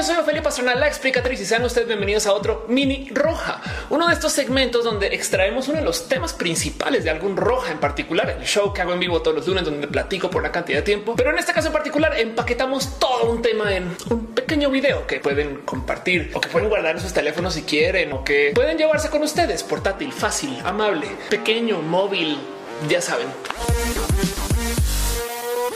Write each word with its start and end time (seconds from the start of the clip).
yo 0.00 0.06
soy 0.06 0.16
Ofelia 0.16 0.42
Pastrana, 0.42 0.74
la 0.74 0.86
explicatriz 0.86 1.42
y 1.42 1.44
sean 1.44 1.62
ustedes 1.62 1.86
bienvenidos 1.86 2.26
a 2.26 2.32
otro 2.32 2.64
mini 2.68 3.10
roja, 3.12 3.60
uno 3.90 4.08
de 4.08 4.14
estos 4.14 4.32
segmentos 4.32 4.82
donde 4.82 5.08
extraemos 5.08 5.68
uno 5.68 5.76
de 5.76 5.84
los 5.84 6.08
temas 6.08 6.32
principales 6.32 7.04
de 7.04 7.10
algún 7.10 7.36
roja 7.36 7.70
en 7.70 7.76
particular, 7.76 8.30
el 8.30 8.46
show 8.46 8.72
que 8.72 8.80
hago 8.80 8.94
en 8.94 9.00
vivo 9.00 9.20
todos 9.20 9.36
los 9.36 9.46
lunes 9.46 9.62
donde 9.62 9.86
platico 9.88 10.30
por 10.30 10.40
una 10.40 10.50
cantidad 10.50 10.78
de 10.78 10.84
tiempo, 10.84 11.16
pero 11.16 11.32
en 11.32 11.38
este 11.38 11.52
caso 11.52 11.66
en 11.66 11.74
particular 11.74 12.18
empaquetamos 12.18 12.98
todo 12.98 13.30
un 13.30 13.42
tema 13.42 13.76
en 13.76 13.94
un 14.08 14.28
pequeño 14.28 14.70
video 14.70 15.06
que 15.06 15.20
pueden 15.20 15.56
compartir 15.66 16.30
o 16.32 16.40
que 16.40 16.48
pueden 16.48 16.70
guardar 16.70 16.96
en 16.96 17.02
sus 17.02 17.12
teléfonos 17.12 17.52
si 17.52 17.64
quieren 17.64 18.14
o 18.14 18.24
que 18.24 18.52
pueden 18.54 18.78
llevarse 18.78 19.10
con 19.10 19.22
ustedes, 19.22 19.62
portátil, 19.62 20.14
fácil, 20.14 20.58
amable, 20.64 21.08
pequeño, 21.28 21.82
móvil, 21.82 22.38
ya 22.88 23.02
saben. 23.02 23.26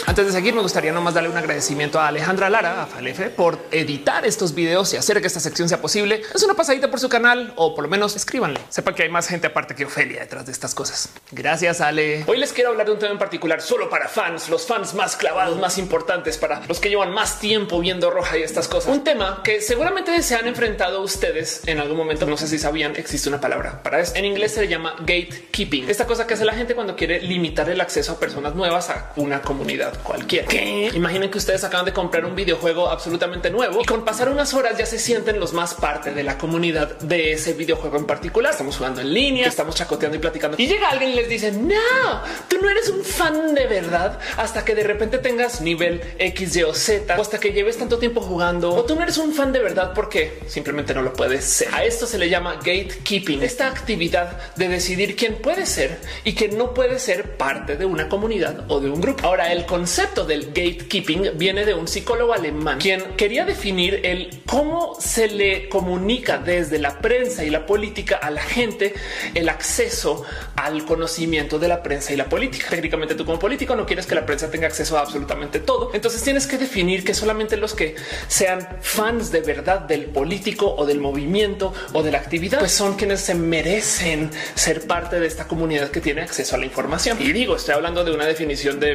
Antes 0.06 0.26
de 0.26 0.32
seguir, 0.32 0.54
me 0.54 0.60
gustaría 0.60 0.92
nomás 0.92 1.14
darle 1.14 1.30
un 1.30 1.36
agradecimiento 1.36 1.98
a 1.98 2.08
Alejandra 2.08 2.50
Lara, 2.50 2.82
a 2.82 2.86
Falefe, 2.86 3.30
por 3.30 3.58
editar 3.70 4.26
estos 4.26 4.54
videos 4.54 4.92
y 4.92 4.98
hacer 4.98 5.20
que 5.20 5.26
esta 5.26 5.40
sección 5.40 5.68
sea 5.68 5.80
posible. 5.80 6.20
Es 6.34 6.42
una 6.42 6.54
pasadita 6.54 6.90
por 6.90 7.00
su 7.00 7.08
canal 7.08 7.54
o 7.56 7.74
por 7.74 7.84
lo 7.84 7.90
menos 7.90 8.14
escríbanle. 8.14 8.60
Sepa 8.68 8.94
que 8.94 9.04
hay 9.04 9.08
más 9.08 9.28
gente 9.28 9.46
aparte 9.46 9.74
que 9.74 9.86
Ofelia 9.86 10.20
detrás 10.20 10.44
de 10.44 10.52
estas 10.52 10.74
cosas. 10.74 11.08
Gracias, 11.32 11.80
Ale. 11.80 12.24
Hoy 12.26 12.38
les 12.38 12.52
quiero 12.52 12.70
hablar 12.70 12.86
de 12.86 12.92
un 12.92 12.98
tema 12.98 13.12
en 13.12 13.18
particular 13.18 13.62
solo 13.62 13.88
para 13.88 14.06
fans, 14.08 14.50
los 14.50 14.66
fans 14.66 14.92
más 14.92 15.16
clavados, 15.16 15.58
más 15.58 15.78
importantes, 15.78 16.36
para 16.36 16.60
los 16.68 16.80
que 16.80 16.90
llevan 16.90 17.10
más 17.10 17.40
tiempo 17.40 17.80
viendo 17.80 18.10
roja 18.10 18.36
y 18.36 18.42
estas 18.42 18.68
cosas. 18.68 18.92
Un 18.92 19.04
tema 19.04 19.40
que 19.42 19.62
seguramente 19.62 20.22
se 20.22 20.34
han 20.34 20.46
enfrentado 20.46 21.00
ustedes 21.00 21.62
en 21.66 21.80
algún 21.80 21.96
momento. 21.96 22.26
No 22.26 22.36
sé 22.36 22.46
si 22.46 22.58
sabían, 22.58 22.94
existe 22.96 23.30
una 23.30 23.40
palabra 23.40 23.82
para 23.82 24.00
eso. 24.00 24.14
En 24.16 24.26
inglés 24.26 24.52
se 24.52 24.68
llama 24.68 24.96
gatekeeping. 25.00 25.88
Esta 25.88 26.06
cosa 26.06 26.26
que 26.26 26.34
hace 26.34 26.44
la 26.44 26.52
gente 26.52 26.74
cuando 26.74 26.94
quiere 26.94 27.22
limitar 27.22 27.70
el 27.70 27.80
acceso 27.80 28.12
a 28.12 28.20
personas 28.20 28.54
nuevas 28.54 28.90
a 28.90 29.12
una 29.16 29.40
comunidad 29.40 29.93
cualquiera. 30.02 30.46
Imaginen 30.94 31.30
que 31.30 31.38
ustedes 31.38 31.64
acaban 31.64 31.86
de 31.86 31.92
comprar 31.92 32.24
un 32.24 32.34
videojuego 32.34 32.88
absolutamente 32.88 33.50
nuevo 33.50 33.80
y 33.80 33.84
con 33.84 34.04
pasar 34.04 34.28
unas 34.28 34.54
horas 34.54 34.76
ya 34.78 34.86
se 34.86 34.98
sienten 34.98 35.40
los 35.40 35.52
más 35.52 35.74
parte 35.74 36.12
de 36.12 36.22
la 36.22 36.38
comunidad 36.38 36.98
de 37.00 37.32
ese 37.32 37.54
videojuego 37.54 37.96
en 37.96 38.06
particular. 38.06 38.52
Estamos 38.52 38.76
jugando 38.76 39.00
en 39.00 39.12
línea, 39.12 39.48
estamos 39.48 39.74
chacoteando 39.74 40.16
y 40.16 40.20
platicando 40.20 40.56
y 40.58 40.66
llega 40.66 40.88
alguien 40.90 41.10
y 41.10 41.14
les 41.14 41.28
dice 41.28 41.52
no, 41.52 42.22
tú 42.48 42.58
no 42.60 42.68
eres 42.68 42.88
un 42.88 43.04
fan 43.04 43.54
de 43.54 43.66
verdad 43.66 44.18
hasta 44.36 44.64
que 44.64 44.74
de 44.74 44.84
repente 44.84 45.18
tengas 45.18 45.60
nivel 45.60 46.00
X, 46.18 46.56
Y 46.56 46.62
o 46.62 46.74
Z 46.74 47.16
o 47.16 47.22
hasta 47.22 47.38
que 47.38 47.52
lleves 47.52 47.78
tanto 47.78 47.98
tiempo 47.98 48.20
jugando 48.20 48.74
o 48.74 48.84
tú 48.84 48.94
no 48.94 49.02
eres 49.02 49.18
un 49.18 49.32
fan 49.32 49.52
de 49.52 49.60
verdad 49.60 49.92
porque 49.94 50.40
simplemente 50.46 50.94
no 50.94 51.02
lo 51.02 51.12
puedes 51.12 51.44
ser. 51.44 51.74
A 51.74 51.84
esto 51.84 52.06
se 52.06 52.18
le 52.18 52.28
llama 52.28 52.56
gatekeeping, 52.56 53.42
esta 53.42 53.68
actividad 53.68 54.54
de 54.56 54.68
decidir 54.68 55.16
quién 55.16 55.36
puede 55.36 55.66
ser 55.66 55.98
y 56.24 56.34
quién 56.34 56.56
no 56.56 56.74
puede 56.74 56.98
ser 56.98 57.36
parte 57.36 57.76
de 57.76 57.84
una 57.84 58.08
comunidad 58.08 58.64
o 58.68 58.80
de 58.80 58.90
un 58.90 59.00
grupo. 59.00 59.26
Ahora 59.26 59.52
el 59.52 59.66
concepto 59.84 60.24
del 60.24 60.46
gatekeeping 60.46 61.32
viene 61.36 61.66
de 61.66 61.74
un 61.74 61.86
psicólogo 61.86 62.32
alemán 62.32 62.78
quien 62.78 63.02
quería 63.18 63.44
definir 63.44 64.00
el 64.02 64.30
cómo 64.46 64.96
se 64.98 65.28
le 65.28 65.68
comunica 65.68 66.38
desde 66.38 66.78
la 66.78 67.00
prensa 67.00 67.44
y 67.44 67.50
la 67.50 67.66
política 67.66 68.16
a 68.16 68.30
la 68.30 68.40
gente 68.40 68.94
el 69.34 69.50
acceso 69.50 70.24
al 70.56 70.86
conocimiento 70.86 71.58
de 71.58 71.68
la 71.68 71.82
prensa 71.82 72.14
y 72.14 72.16
la 72.16 72.30
política. 72.30 72.68
Técnicamente 72.70 73.14
tú 73.14 73.26
como 73.26 73.38
político 73.38 73.76
no 73.76 73.84
quieres 73.84 74.06
que 74.06 74.14
la 74.14 74.24
prensa 74.24 74.50
tenga 74.50 74.68
acceso 74.68 74.96
a 74.96 75.02
absolutamente 75.02 75.60
todo. 75.60 75.90
Entonces 75.92 76.22
tienes 76.22 76.46
que 76.46 76.56
definir 76.56 77.04
que 77.04 77.12
solamente 77.12 77.58
los 77.58 77.74
que 77.74 77.94
sean 78.26 78.66
fans 78.80 79.30
de 79.32 79.42
verdad 79.42 79.80
del 79.80 80.06
político 80.06 80.74
o 80.78 80.86
del 80.86 80.98
movimiento 80.98 81.74
o 81.92 82.02
de 82.02 82.10
la 82.10 82.20
actividad, 82.20 82.60
pues 82.60 82.72
son 82.72 82.94
quienes 82.94 83.20
se 83.20 83.34
merecen 83.34 84.30
ser 84.54 84.86
parte 84.86 85.20
de 85.20 85.26
esta 85.26 85.46
comunidad 85.46 85.90
que 85.90 86.00
tiene 86.00 86.22
acceso 86.22 86.56
a 86.56 86.58
la 86.58 86.64
información. 86.64 87.18
Y 87.20 87.32
digo, 87.32 87.56
estoy 87.56 87.74
hablando 87.74 88.02
de 88.02 88.12
una 88.12 88.24
definición 88.24 88.80
de 88.80 88.94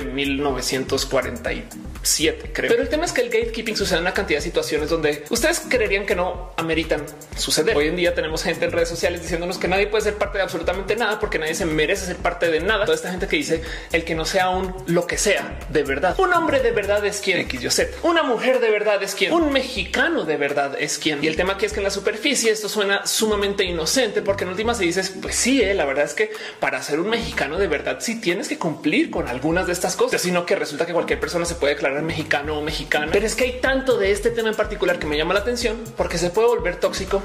1947, 0.79 2.51
creo. 2.53 2.69
Pero 2.69 2.81
el 2.81 2.89
tema 2.89 3.05
es 3.05 3.11
que 3.11 3.21
el 3.21 3.29
gatekeeping 3.29 3.75
sucede 3.75 3.97
en 3.97 4.03
una 4.03 4.13
cantidad 4.13 4.39
de 4.39 4.43
situaciones 4.43 4.89
donde 4.89 5.25
ustedes 5.29 5.61
creerían 5.67 6.05
que 6.05 6.15
no 6.15 6.51
ameritan 6.57 7.05
suceder. 7.35 7.75
Hoy 7.75 7.87
en 7.87 7.95
día 7.95 8.13
tenemos 8.15 8.43
gente 8.43 8.65
en 8.65 8.71
redes 8.71 8.89
sociales 8.89 9.21
diciéndonos 9.21 9.57
que 9.57 9.67
nadie 9.67 9.87
puede 9.87 10.03
ser 10.03 10.15
parte 10.15 10.37
de 10.37 10.43
absolutamente 10.43 10.95
nada 10.95 11.19
porque 11.19 11.39
nadie 11.39 11.55
se 11.55 11.65
merece 11.65 12.05
ser 12.05 12.17
parte 12.17 12.49
de 12.49 12.59
nada. 12.61 12.85
Toda 12.85 12.95
esta 12.95 13.11
gente 13.11 13.27
que 13.27 13.35
dice 13.35 13.61
el 13.91 14.03
que 14.03 14.15
no 14.15 14.25
sea 14.25 14.49
un 14.49 14.73
lo 14.87 15.07
que 15.07 15.17
sea 15.17 15.59
de 15.69 15.83
verdad. 15.83 16.15
Un 16.19 16.33
hombre 16.33 16.59
de 16.61 16.71
verdad 16.71 17.05
es 17.05 17.19
quien 17.19 17.39
X 17.39 17.61
yo. 17.61 17.69
Una 18.03 18.23
mujer 18.23 18.59
de 18.59 18.69
verdad 18.69 19.01
es 19.03 19.15
quien. 19.15 19.33
Un 19.33 19.51
mexicano 19.51 20.25
de 20.25 20.37
verdad 20.37 20.75
es 20.79 20.97
quien. 20.97 21.23
Y 21.23 21.27
el 21.27 21.35
tema 21.35 21.53
aquí 21.53 21.65
es 21.65 21.73
que 21.73 21.79
en 21.79 21.83
la 21.83 21.91
superficie 21.91 22.51
esto 22.51 22.69
suena 22.69 23.05
sumamente 23.05 23.63
inocente 23.63 24.21
porque 24.21 24.43
en 24.43 24.51
última 24.51 24.73
se 24.73 24.83
dices 24.83 25.13
pues 25.21 25.35
sí, 25.35 25.61
eh, 25.61 25.73
la 25.73 25.85
verdad 25.85 26.05
es 26.05 26.13
que 26.13 26.31
para 26.59 26.81
ser 26.81 26.99
un 26.99 27.09
mexicano 27.09 27.57
de 27.57 27.67
verdad 27.67 27.97
sí 27.99 28.19
tienes 28.19 28.47
que 28.47 28.57
cumplir 28.57 29.09
con 29.09 29.27
algunas 29.27 29.67
de 29.67 29.73
estas 29.73 29.95
cosas, 29.95 30.21
sino 30.21 30.45
que 30.45 30.55
resulta 30.69 30.85
que 30.85 30.93
cualquier 30.93 31.19
persona 31.19 31.45
se 31.45 31.55
puede 31.55 31.73
declarar 31.73 32.03
mexicano 32.03 32.59
o 32.59 32.61
mexicana. 32.61 33.07
Pero 33.11 33.25
es 33.25 33.33
que 33.33 33.45
hay 33.45 33.53
tanto 33.59 33.97
de 33.97 34.11
este 34.11 34.29
tema 34.29 34.49
en 34.49 34.55
particular 34.55 34.99
que 34.99 35.07
me 35.07 35.17
llama 35.17 35.33
la 35.33 35.39
atención 35.39 35.77
porque 35.97 36.19
se 36.19 36.29
puede 36.29 36.47
volver 36.47 36.75
tóxico 36.75 37.23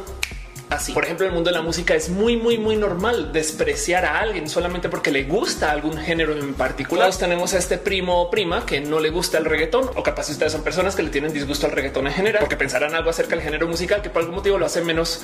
así. 0.71 0.93
Por 0.93 1.05
ejemplo, 1.05 1.27
en 1.27 1.32
el 1.32 1.34
mundo 1.34 1.50
de 1.50 1.56
la 1.56 1.60
música 1.60 1.94
es 1.94 2.09
muy, 2.09 2.38
muy, 2.38 2.56
muy 2.56 2.77
normal 2.77 3.34
despreciar 3.34 4.06
a 4.06 4.21
alguien 4.21 4.49
solamente 4.49 4.88
porque 4.88 5.10
le 5.10 5.25
gusta 5.25 5.71
algún 5.71 5.99
género 5.99 6.33
en 6.33 6.54
particular. 6.54 7.04
Todos 7.09 7.19
tenemos 7.19 7.53
a 7.53 7.59
este 7.59 7.77
primo 7.77 8.22
o 8.22 8.31
prima 8.31 8.65
que 8.65 8.81
no 8.81 8.99
le 8.99 9.10
gusta 9.10 9.37
el 9.37 9.44
reggaetón 9.44 9.91
o 9.94 10.03
capaz 10.03 10.31
ustedes 10.31 10.53
son 10.53 10.65
personas 10.65 10.97
que 10.97 11.03
le 11.03 11.10
tienen 11.10 11.31
disgusto 11.31 11.66
al 11.66 11.72
reggaetón 11.72 12.06
en 12.06 12.15
general 12.15 12.41
porque 12.41 12.56
pensarán 12.56 12.94
algo 12.94 13.10
acerca 13.10 13.37
del 13.37 13.44
género 13.44 13.69
musical 13.69 14.00
que 14.00 14.09
por 14.09 14.22
algún 14.22 14.37
motivo 14.37 14.56
lo 14.56 14.65
hace 14.65 14.81
menos 14.81 15.21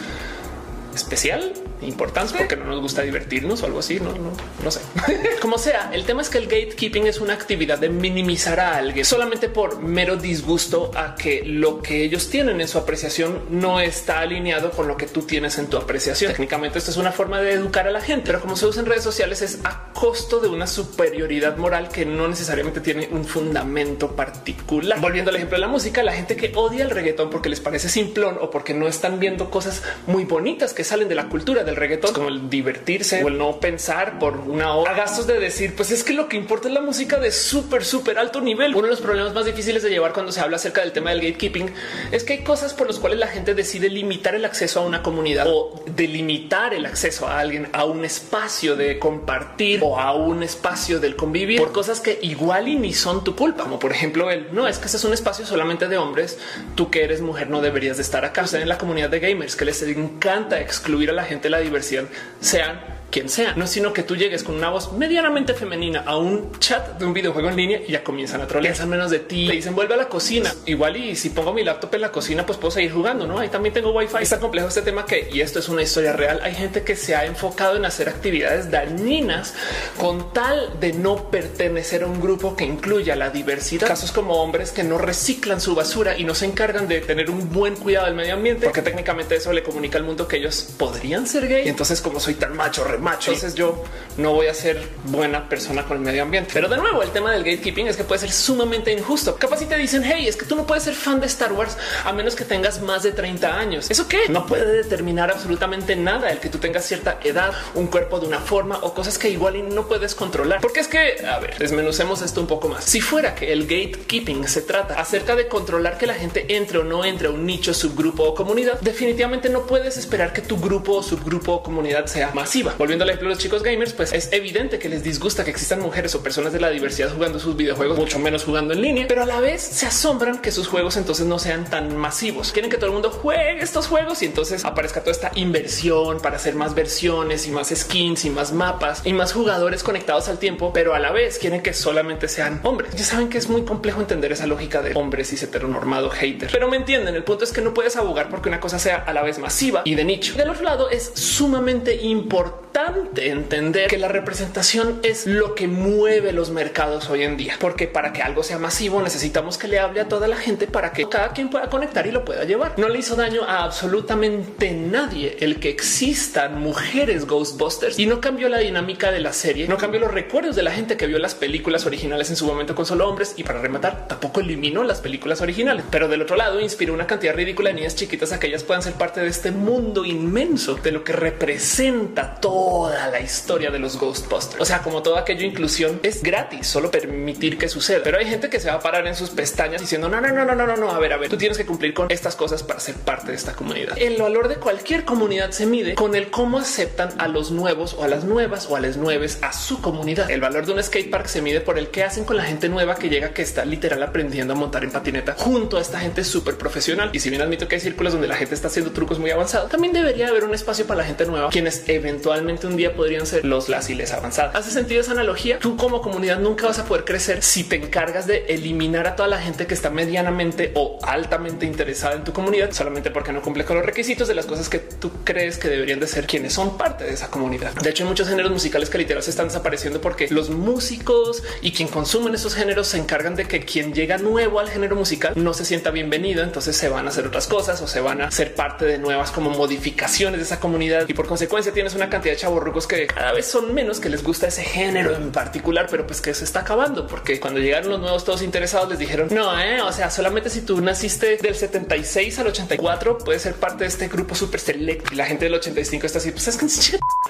especial, 0.94 1.54
importante, 1.82 2.34
porque 2.36 2.56
no 2.56 2.64
nos 2.64 2.80
gusta 2.80 3.02
divertirnos 3.02 3.62
o 3.62 3.66
algo 3.66 3.78
así. 3.78 4.00
No, 4.00 4.12
no, 4.12 4.32
no 4.62 4.70
sé. 4.70 4.80
Como 5.40 5.58
sea, 5.58 5.90
el 5.92 6.04
tema 6.04 6.22
es 6.22 6.28
que 6.28 6.38
el 6.38 6.44
gatekeeping 6.44 7.06
es 7.06 7.20
una 7.20 7.34
actividad 7.34 7.78
de 7.78 7.88
minimizar 7.88 8.60
a 8.60 8.76
alguien 8.76 9.04
solamente 9.04 9.48
por 9.48 9.80
mero 9.80 10.16
disgusto 10.16 10.90
a 10.94 11.14
que 11.14 11.42
lo 11.44 11.82
que 11.82 12.04
ellos 12.04 12.28
tienen 12.28 12.60
en 12.60 12.68
su 12.68 12.78
apreciación 12.78 13.44
no 13.50 13.80
está 13.80 14.20
alineado 14.20 14.70
con 14.70 14.88
lo 14.88 14.96
que 14.96 15.06
tú 15.06 15.22
tienes 15.22 15.58
en 15.58 15.66
tu 15.66 15.76
apreciación. 15.76 16.32
Técnicamente, 16.32 16.78
esto 16.78 16.90
es 16.90 16.96
una 16.96 17.12
forma 17.12 17.40
de 17.40 17.52
educar 17.52 17.86
a 17.86 17.90
la 17.90 18.00
gente, 18.00 18.26
pero 18.26 18.40
como 18.40 18.56
se 18.56 18.66
usa 18.66 18.80
en 18.80 18.86
redes 18.86 19.04
sociales 19.04 19.42
es 19.42 19.58
a 19.64 19.92
costo 19.92 20.40
de 20.40 20.48
una 20.48 20.66
superioridad 20.66 21.56
moral 21.56 21.88
que 21.88 22.04
no 22.06 22.28
necesariamente 22.28 22.80
tiene 22.80 23.08
un 23.10 23.24
fundamento 23.24 24.14
particular. 24.16 25.00
Volviendo 25.00 25.30
al 25.30 25.36
ejemplo 25.36 25.56
de 25.56 25.60
la 25.60 25.68
música, 25.68 26.02
la 26.02 26.12
gente 26.12 26.36
que 26.36 26.52
odia 26.54 26.84
el 26.84 26.90
reggaetón 26.90 27.30
porque 27.30 27.48
les 27.48 27.60
parece 27.60 27.88
simplón 27.88 28.38
o 28.40 28.50
porque 28.50 28.74
no 28.74 28.88
están 28.88 29.18
viendo 29.18 29.50
cosas 29.50 29.82
muy 30.06 30.24
bonitas 30.24 30.72
que 30.72 30.84
salen 30.84 31.08
de 31.08 31.14
la 31.14 31.28
cultura 31.28 31.64
del 31.70 31.76
reggaetón, 31.76 32.12
como 32.12 32.28
el 32.28 32.50
divertirse 32.50 33.24
o 33.24 33.28
el 33.28 33.38
no 33.38 33.60
pensar 33.60 34.18
por 34.18 34.36
una 34.36 34.74
hora 34.74 34.92
a 34.92 34.94
gastos 34.94 35.26
de 35.26 35.38
decir, 35.38 35.74
pues 35.74 35.90
es 35.90 36.04
que 36.04 36.12
lo 36.12 36.28
que 36.28 36.36
importa 36.36 36.68
es 36.68 36.74
la 36.74 36.80
música 36.80 37.18
de 37.18 37.30
súper, 37.30 37.84
súper 37.84 38.18
alto 38.18 38.40
nivel. 38.40 38.74
Uno 38.74 38.84
de 38.84 38.90
los 38.90 39.00
problemas 39.00 39.32
más 39.32 39.44
difíciles 39.44 39.82
de 39.82 39.90
llevar 39.90 40.12
cuando 40.12 40.32
se 40.32 40.40
habla 40.40 40.56
acerca 40.56 40.82
del 40.82 40.92
tema 40.92 41.10
del 41.10 41.20
gatekeeping 41.20 41.72
es 42.12 42.24
que 42.24 42.34
hay 42.34 42.44
cosas 42.44 42.74
por 42.74 42.86
las 42.86 42.98
cuales 42.98 43.18
la 43.18 43.28
gente 43.28 43.54
decide 43.54 43.88
limitar 43.88 44.34
el 44.34 44.44
acceso 44.44 44.80
a 44.80 44.84
una 44.84 45.02
comunidad 45.02 45.46
o 45.48 45.82
delimitar 45.86 46.74
el 46.74 46.86
acceso 46.86 47.26
a 47.26 47.38
alguien 47.38 47.68
a 47.72 47.84
un 47.84 48.04
espacio 48.04 48.76
de 48.76 48.98
compartir 48.98 49.80
o 49.82 49.98
a 49.98 50.14
un 50.14 50.42
espacio 50.42 51.00
del 51.00 51.16
convivir 51.16 51.60
por 51.60 51.72
cosas 51.72 52.00
que 52.00 52.18
igual 52.22 52.68
y 52.68 52.76
ni 52.76 52.92
son 52.92 53.24
tu 53.24 53.36
culpa, 53.36 53.64
como 53.64 53.78
por 53.78 53.92
ejemplo 53.92 54.30
el 54.30 54.52
no 54.52 54.66
es 54.66 54.78
que 54.78 54.86
ese 54.86 54.96
es 54.96 55.04
un 55.04 55.12
espacio 55.12 55.46
solamente 55.46 55.88
de 55.88 55.98
hombres. 55.98 56.38
Tú 56.74 56.90
que 56.90 57.04
eres 57.04 57.20
mujer 57.20 57.50
no 57.50 57.60
deberías 57.60 57.96
de 57.96 58.02
estar 58.02 58.24
acá. 58.24 58.42
O 58.42 58.46
sea, 58.46 58.60
en 58.60 58.68
la 58.68 58.78
comunidad 58.78 59.10
de 59.10 59.20
gamers 59.20 59.56
que 59.56 59.64
les 59.64 59.82
encanta 59.82 60.60
excluir 60.60 61.10
a 61.10 61.12
la 61.12 61.24
gente 61.24 61.48
de 61.48 61.50
diversión, 61.60 62.08
sean 62.40 62.99
quien 63.10 63.28
sea, 63.28 63.54
no 63.54 63.66
sino 63.66 63.92
que 63.92 64.02
tú 64.02 64.16
llegues 64.16 64.44
con 64.44 64.54
una 64.54 64.70
voz 64.70 64.92
medianamente 64.92 65.54
femenina 65.54 66.02
a 66.06 66.16
un 66.16 66.52
chat 66.58 66.98
de 66.98 67.04
un 67.04 67.12
videojuego 67.12 67.48
en 67.48 67.56
línea 67.56 67.80
y 67.86 67.92
ya 67.92 68.04
comienzan 68.04 68.40
a 68.40 68.46
trolear, 68.46 68.72
piensan 68.72 68.88
menos 68.88 69.10
de 69.10 69.20
ti, 69.20 69.48
te 69.48 69.54
dicen 69.54 69.74
vuelve 69.74 69.94
a 69.94 69.96
la 69.96 70.08
cocina. 70.08 70.54
Igual 70.66 70.96
y 70.96 71.16
si 71.16 71.30
pongo 71.30 71.52
mi 71.52 71.64
laptop 71.64 71.94
en 71.94 72.00
la 72.02 72.12
cocina, 72.12 72.46
pues 72.46 72.58
puedo 72.58 72.70
seguir 72.70 72.92
jugando. 72.92 73.26
No, 73.26 73.38
ahí 73.38 73.48
también 73.48 73.72
tengo 73.72 73.90
wifi. 73.92 74.16
Está 74.20 74.38
complejo 74.38 74.68
este 74.68 74.82
tema 74.82 75.04
que, 75.06 75.28
y 75.32 75.40
esto 75.40 75.58
es 75.58 75.68
una 75.68 75.82
historia 75.82 76.12
real. 76.12 76.40
Hay 76.42 76.54
gente 76.54 76.82
que 76.82 76.96
se 76.96 77.14
ha 77.16 77.24
enfocado 77.24 77.76
en 77.76 77.84
hacer 77.84 78.08
actividades 78.08 78.70
dañinas 78.70 79.54
con 79.98 80.32
tal 80.32 80.78
de 80.80 80.92
no 80.92 81.30
pertenecer 81.30 82.02
a 82.02 82.06
un 82.06 82.20
grupo 82.20 82.56
que 82.56 82.64
incluya 82.64 83.16
la 83.16 83.30
diversidad. 83.30 83.88
Casos 83.88 84.12
como 84.12 84.34
hombres 84.42 84.70
que 84.70 84.84
no 84.84 84.98
reciclan 84.98 85.60
su 85.60 85.74
basura 85.74 86.16
y 86.16 86.24
no 86.24 86.34
se 86.34 86.46
encargan 86.46 86.88
de 86.88 87.00
tener 87.00 87.30
un 87.30 87.52
buen 87.52 87.76
cuidado 87.76 88.06
del 88.06 88.14
medio 88.14 88.34
ambiente, 88.34 88.64
porque 88.64 88.82
técnicamente 88.82 89.36
eso 89.36 89.52
le 89.52 89.62
comunica 89.62 89.98
al 89.98 90.04
mundo 90.04 90.28
que 90.28 90.36
ellos 90.36 90.74
podrían 90.76 91.26
ser 91.26 91.48
gay. 91.48 91.66
Y 91.66 91.68
entonces, 91.68 92.00
como 92.00 92.20
soy 92.20 92.34
tan 92.34 92.56
macho, 92.56 92.84
macho. 93.00 93.32
Entonces 93.32 93.54
yo 93.54 93.82
no 94.16 94.32
voy 94.32 94.46
a 94.46 94.54
ser 94.54 94.82
buena 95.04 95.48
persona 95.48 95.84
con 95.84 95.98
el 95.98 96.02
medio 96.02 96.22
ambiente. 96.22 96.50
Pero 96.52 96.68
de 96.68 96.76
nuevo, 96.76 97.02
el 97.02 97.10
tema 97.10 97.32
del 97.32 97.44
gatekeeping 97.44 97.86
es 97.86 97.96
que 97.96 98.04
puede 98.04 98.20
ser 98.20 98.32
sumamente 98.32 98.92
injusto. 98.92 99.36
Capaz 99.36 99.58
si 99.58 99.66
te 99.66 99.76
dicen, 99.76 100.02
hey, 100.04 100.26
es 100.28 100.36
que 100.36 100.44
tú 100.44 100.56
no 100.56 100.66
puedes 100.66 100.84
ser 100.84 100.94
fan 100.94 101.20
de 101.20 101.26
Star 101.26 101.52
Wars 101.52 101.76
a 102.04 102.12
menos 102.12 102.34
que 102.34 102.44
tengas 102.44 102.80
más 102.82 103.02
de 103.02 103.12
30 103.12 103.58
años. 103.58 103.90
¿Eso 103.90 104.08
qué? 104.08 104.28
No 104.28 104.46
puede 104.46 104.66
determinar 104.66 105.30
absolutamente 105.30 105.96
nada 105.96 106.30
el 106.30 106.38
que 106.38 106.48
tú 106.48 106.58
tengas 106.58 106.84
cierta 106.84 107.18
edad, 107.24 107.52
un 107.74 107.86
cuerpo 107.86 108.20
de 108.20 108.26
una 108.26 108.40
forma 108.40 108.78
o 108.82 108.94
cosas 108.94 109.18
que 109.18 109.30
igual 109.30 109.56
y 109.56 109.62
no 109.62 109.86
puedes 109.86 110.14
controlar. 110.14 110.60
Porque 110.60 110.80
es 110.80 110.88
que, 110.88 111.24
a 111.26 111.38
ver, 111.38 111.58
desmenucemos 111.58 112.22
esto 112.22 112.40
un 112.40 112.46
poco 112.46 112.68
más. 112.68 112.84
Si 112.84 113.00
fuera 113.00 113.34
que 113.34 113.52
el 113.52 113.62
gatekeeping 113.62 114.46
se 114.48 114.62
trata 114.62 114.94
acerca 114.94 115.36
de 115.36 115.48
controlar 115.48 115.98
que 115.98 116.06
la 116.06 116.14
gente 116.14 116.56
entre 116.56 116.78
o 116.78 116.84
no 116.84 117.04
entre 117.04 117.28
a 117.28 117.30
un 117.30 117.46
nicho, 117.46 117.74
subgrupo 117.74 118.24
o 118.24 118.34
comunidad, 118.34 118.80
definitivamente 118.80 119.48
no 119.48 119.66
puedes 119.66 119.96
esperar 119.96 120.32
que 120.32 120.42
tu 120.42 120.58
grupo, 120.58 121.02
subgrupo 121.02 121.52
o 121.52 121.62
comunidad 121.62 122.06
sea 122.06 122.32
masiva. 122.34 122.74
Volviendo 122.90 123.04
al 123.04 123.10
ejemplo 123.10 123.28
de 123.28 123.34
los 123.36 123.40
chicos 123.40 123.62
gamers, 123.62 123.92
pues 123.92 124.12
es 124.12 124.32
evidente 124.32 124.80
que 124.80 124.88
les 124.88 125.04
disgusta 125.04 125.44
que 125.44 125.52
existan 125.52 125.78
mujeres 125.78 126.12
o 126.16 126.24
personas 126.24 126.52
de 126.52 126.58
la 126.58 126.70
diversidad 126.70 127.08
jugando 127.14 127.38
sus 127.38 127.54
videojuegos, 127.54 127.96
mucho 127.96 128.18
menos 128.18 128.42
jugando 128.42 128.74
en 128.74 128.82
línea, 128.82 129.06
pero 129.06 129.22
a 129.22 129.26
la 129.26 129.38
vez 129.38 129.62
se 129.62 129.86
asombran 129.86 130.38
que 130.38 130.50
sus 130.50 130.66
juegos 130.66 130.96
entonces 130.96 131.24
no 131.24 131.38
sean 131.38 131.70
tan 131.70 131.96
masivos. 131.96 132.50
Quieren 132.50 132.68
que 132.68 132.78
todo 132.78 132.86
el 132.86 132.92
mundo 132.94 133.12
juegue 133.12 133.62
estos 133.62 133.86
juegos 133.86 134.22
y 134.22 134.26
entonces 134.26 134.64
aparezca 134.64 135.02
toda 135.02 135.12
esta 135.12 135.30
inversión 135.36 136.18
para 136.20 136.34
hacer 136.34 136.56
más 136.56 136.74
versiones 136.74 137.46
y 137.46 137.52
más 137.52 137.68
skins 137.72 138.24
y 138.24 138.30
más 138.30 138.52
mapas 138.52 139.02
y 139.04 139.12
más 139.12 139.32
jugadores 139.32 139.84
conectados 139.84 140.28
al 140.28 140.40
tiempo, 140.40 140.72
pero 140.72 140.92
a 140.92 140.98
la 140.98 141.12
vez 141.12 141.38
quieren 141.38 141.62
que 141.62 141.74
solamente 141.74 142.26
sean 142.26 142.58
hombres. 142.64 142.92
Ya 142.96 143.04
saben 143.04 143.28
que 143.28 143.38
es 143.38 143.48
muy 143.48 143.62
complejo 143.62 144.00
entender 144.00 144.32
esa 144.32 144.48
lógica 144.48 144.82
de 144.82 144.96
hombres 144.96 145.32
y 145.32 145.36
heteronormado 145.44 146.10
hater, 146.10 146.48
pero 146.50 146.68
me 146.68 146.76
entienden. 146.76 147.14
El 147.14 147.22
punto 147.22 147.44
es 147.44 147.52
que 147.52 147.60
no 147.60 147.72
puedes 147.72 147.94
abogar 147.94 148.30
porque 148.30 148.48
una 148.48 148.58
cosa 148.58 148.80
sea 148.80 148.96
a 148.96 149.12
la 149.12 149.22
vez 149.22 149.38
masiva 149.38 149.82
y 149.84 149.94
de 149.94 150.02
nicho. 150.02 150.34
Del 150.34 150.50
otro 150.50 150.64
lado 150.64 150.90
es 150.90 151.12
sumamente 151.14 151.94
importante 151.94 152.79
entender 153.16 153.88
que 153.88 153.98
la 153.98 154.08
representación 154.08 155.00
es 155.02 155.26
lo 155.26 155.54
que 155.54 155.68
mueve 155.68 156.32
los 156.32 156.50
mercados 156.50 157.10
hoy 157.10 157.22
en 157.22 157.36
día, 157.36 157.56
porque 157.60 157.86
para 157.86 158.12
que 158.12 158.22
algo 158.22 158.42
sea 158.42 158.58
masivo 158.58 159.02
necesitamos 159.02 159.58
que 159.58 159.68
le 159.68 159.78
hable 159.78 160.00
a 160.00 160.08
toda 160.08 160.28
la 160.28 160.36
gente 160.36 160.66
para 160.66 160.92
que 160.92 161.08
cada 161.08 161.32
quien 161.32 161.50
pueda 161.50 161.68
conectar 161.68 162.06
y 162.06 162.12
lo 162.12 162.24
pueda 162.24 162.44
llevar. 162.44 162.74
No 162.78 162.88
le 162.88 162.98
hizo 162.98 163.16
daño 163.16 163.42
a 163.44 163.64
absolutamente 163.64 164.72
nadie 164.72 165.36
el 165.40 165.60
que 165.60 165.70
existan 165.70 166.60
mujeres 166.60 167.26
Ghostbusters. 167.26 167.98
Y 167.98 168.06
no 168.06 168.20
cambió 168.20 168.48
la 168.48 168.58
dinámica 168.58 169.10
de 169.10 169.20
la 169.20 169.32
serie, 169.32 169.68
no 169.68 169.76
cambió 169.76 170.00
los 170.00 170.12
recuerdos 170.12 170.56
de 170.56 170.62
la 170.62 170.70
gente 170.70 170.96
que 170.96 171.06
vio 171.06 171.18
las 171.18 171.34
películas 171.34 171.86
originales 171.86 172.30
en 172.30 172.36
su 172.36 172.46
momento 172.46 172.74
con 172.74 172.86
solo 172.86 173.08
hombres. 173.08 173.34
Y 173.36 173.44
para 173.44 173.60
rematar 173.60 174.06
tampoco 174.08 174.40
eliminó 174.40 174.84
las 174.84 175.00
películas 175.00 175.40
originales, 175.40 175.84
pero 175.90 176.08
del 176.08 176.22
otro 176.22 176.36
lado 176.36 176.60
inspiró 176.60 176.94
una 176.94 177.06
cantidad 177.06 177.34
ridícula 177.34 177.70
de 177.70 177.76
niñas 177.76 177.96
chiquitas 177.96 178.32
a 178.32 178.40
que 178.40 178.46
ellas 178.46 178.64
puedan 178.64 178.82
ser 178.82 178.94
parte 178.94 179.20
de 179.20 179.28
este 179.28 179.50
mundo 179.50 180.04
inmenso 180.04 180.74
de 180.76 180.92
lo 180.92 181.04
que 181.04 181.12
representa 181.12 182.36
toda 182.70 183.08
la 183.08 183.20
historia 183.20 183.68
de 183.72 183.80
los 183.80 183.98
Ghostbusters. 183.98 184.60
O 184.60 184.64
sea, 184.64 184.80
como 184.80 185.02
todo 185.02 185.16
aquello 185.16 185.44
inclusión 185.44 185.98
es 186.04 186.22
gratis, 186.22 186.68
solo 186.68 186.88
permitir 186.88 187.58
que 187.58 187.68
suceda. 187.68 188.00
Pero 188.04 188.18
hay 188.18 188.26
gente 188.26 188.48
que 188.48 188.60
se 188.60 188.68
va 188.68 188.74
a 188.74 188.80
parar 188.80 189.08
en 189.08 189.16
sus 189.16 189.30
pestañas 189.30 189.80
diciendo 189.80 190.08
no, 190.08 190.20
no, 190.20 190.28
no, 190.28 190.44
no, 190.44 190.54
no, 190.54 190.66
no, 190.68 190.76
no. 190.76 190.90
A 190.92 190.98
ver, 191.00 191.12
a 191.12 191.16
ver, 191.16 191.28
tú 191.28 191.36
tienes 191.36 191.58
que 191.58 191.66
cumplir 191.66 191.92
con 191.94 192.12
estas 192.12 192.36
cosas 192.36 192.62
para 192.62 192.78
ser 192.78 192.94
parte 192.94 193.32
de 193.32 193.36
esta 193.36 193.54
comunidad. 193.54 193.98
El 193.98 194.22
valor 194.22 194.46
de 194.46 194.54
cualquier 194.54 195.04
comunidad 195.04 195.50
se 195.50 195.66
mide 195.66 195.96
con 195.96 196.14
el 196.14 196.30
cómo 196.30 196.58
aceptan 196.58 197.10
a 197.18 197.26
los 197.26 197.50
nuevos 197.50 197.94
o 197.94 198.04
a 198.04 198.08
las 198.08 198.22
nuevas 198.22 198.68
o 198.70 198.76
a 198.76 198.80
las 198.80 198.96
nueves 198.96 199.40
a 199.42 199.52
su 199.52 199.80
comunidad. 199.80 200.30
El 200.30 200.40
valor 200.40 200.64
de 200.64 200.72
un 200.72 200.80
skate 200.80 201.10
park 201.10 201.26
se 201.26 201.42
mide 201.42 201.60
por 201.60 201.76
el 201.76 201.88
que 201.88 202.04
hacen 202.04 202.24
con 202.24 202.36
la 202.36 202.44
gente 202.44 202.68
nueva 202.68 202.94
que 202.94 203.08
llega, 203.08 203.34
que 203.34 203.42
está 203.42 203.64
literal 203.64 204.00
aprendiendo 204.00 204.52
a 204.52 204.56
montar 204.56 204.84
en 204.84 204.92
patineta 204.92 205.34
junto 205.36 205.76
a 205.76 205.80
esta 205.80 205.98
gente 205.98 206.22
súper 206.22 206.56
profesional. 206.56 207.10
Y 207.12 207.18
si 207.18 207.30
bien 207.30 207.42
admito 207.42 207.66
que 207.66 207.74
hay 207.74 207.80
círculos 207.80 208.12
donde 208.12 208.28
la 208.28 208.36
gente 208.36 208.54
está 208.54 208.68
haciendo 208.68 208.92
trucos 208.92 209.18
muy 209.18 209.32
avanzados, 209.32 209.70
también 209.70 209.92
debería 209.92 210.28
haber 210.28 210.44
un 210.44 210.54
espacio 210.54 210.86
para 210.86 210.98
la 210.98 211.04
gente 211.04 211.26
nueva, 211.26 211.48
quienes 211.50 211.82
eventualmente 211.88 212.59
un 212.66 212.76
día 212.76 212.94
podrían 212.94 213.26
ser 213.26 213.44
los 213.44 213.68
las 213.68 213.90
y 213.90 213.94
les 213.94 214.12
avanzadas. 214.12 214.54
Hace 214.54 214.70
sentido 214.70 215.00
esa 215.00 215.12
analogía. 215.12 215.58
Tú 215.58 215.76
como 215.76 216.00
comunidad 216.00 216.38
nunca 216.38 216.66
vas 216.66 216.78
a 216.78 216.84
poder 216.84 217.04
crecer 217.04 217.42
si 217.42 217.64
te 217.64 217.76
encargas 217.76 218.26
de 218.26 218.46
eliminar 218.48 219.06
a 219.06 219.16
toda 219.16 219.28
la 219.28 219.40
gente 219.40 219.66
que 219.66 219.74
está 219.74 219.90
medianamente 219.90 220.72
o 220.74 220.98
altamente 221.02 221.66
interesada 221.66 222.14
en 222.14 222.24
tu 222.24 222.32
comunidad 222.32 222.72
solamente 222.72 223.10
porque 223.10 223.32
no 223.32 223.42
cumple 223.42 223.64
con 223.64 223.76
los 223.76 223.86
requisitos 223.86 224.28
de 224.28 224.34
las 224.34 224.46
cosas 224.46 224.68
que 224.68 224.78
tú 224.78 225.10
crees 225.24 225.58
que 225.58 225.68
deberían 225.68 226.00
de 226.00 226.06
ser 226.06 226.26
quienes 226.26 226.52
son 226.52 226.76
parte 226.76 227.04
de 227.04 227.12
esa 227.12 227.30
comunidad. 227.30 227.72
De 227.74 227.90
hecho, 227.90 228.04
hay 228.04 228.08
muchos 228.08 228.28
géneros 228.28 228.50
musicales 228.50 228.90
que 228.90 228.98
literal 228.98 229.22
se 229.22 229.30
están 229.30 229.48
desapareciendo 229.48 230.00
porque 230.00 230.28
los 230.30 230.50
músicos 230.50 231.42
y 231.62 231.72
quien 231.72 231.88
consumen 231.88 232.34
esos 232.34 232.54
géneros 232.54 232.88
se 232.88 232.98
encargan 232.98 233.36
de 233.36 233.46
que 233.46 233.60
quien 233.64 233.92
llega 233.92 234.18
nuevo 234.18 234.60
al 234.60 234.68
género 234.68 234.96
musical 234.96 235.34
no 235.36 235.54
se 235.54 235.64
sienta 235.64 235.90
bienvenido. 235.90 236.42
Entonces 236.42 236.76
se 236.76 236.88
van 236.88 237.06
a 237.06 237.10
hacer 237.10 237.26
otras 237.26 237.46
cosas 237.46 237.80
o 237.82 237.88
se 237.88 238.00
van 238.00 238.20
a 238.20 238.30
ser 238.30 238.54
parte 238.54 238.84
de 238.84 238.98
nuevas 238.98 239.30
como 239.30 239.50
modificaciones 239.50 240.38
de 240.38 240.44
esa 240.44 240.60
comunidad 240.60 241.08
y 241.08 241.14
por 241.14 241.26
consecuencia 241.26 241.72
tienes 241.72 241.94
una 241.94 242.10
cantidad 242.10 242.34
de 242.34 242.40
chavorrucos 242.50 242.86
que 242.86 243.06
cada 243.06 243.32
vez 243.32 243.46
son 243.46 243.72
menos 243.72 244.00
que 244.00 244.08
les 244.08 244.24
gusta 244.24 244.48
ese 244.48 244.62
género 244.62 245.14
en 245.14 245.30
particular, 245.30 245.86
pero 245.88 246.06
pues 246.06 246.20
que 246.20 246.34
se 246.34 246.44
está 246.44 246.60
acabando 246.60 247.06
porque 247.06 247.38
cuando 247.38 247.60
llegaron 247.60 247.90
los 247.90 248.00
nuevos 248.00 248.24
todos 248.24 248.42
interesados 248.42 248.88
les 248.88 248.98
dijeron 248.98 249.28
no, 249.30 249.58
eh, 249.60 249.80
o 249.80 249.92
sea, 249.92 250.10
solamente 250.10 250.50
si 250.50 250.62
tú 250.62 250.80
naciste 250.80 251.36
del 251.36 251.54
76 251.54 252.38
al 252.40 252.48
84 252.48 253.18
puedes 253.18 253.42
ser 253.42 253.54
parte 253.54 253.84
de 253.84 253.88
este 253.88 254.08
grupo 254.08 254.34
súper 254.34 254.58
select 254.58 255.12
y 255.12 255.14
la 255.14 255.26
gente 255.26 255.44
del 255.44 255.54
85 255.54 256.06
está 256.06 256.18
así. 256.18 256.32
Pues 256.32 256.48
es 256.48 256.56
que 256.56 256.66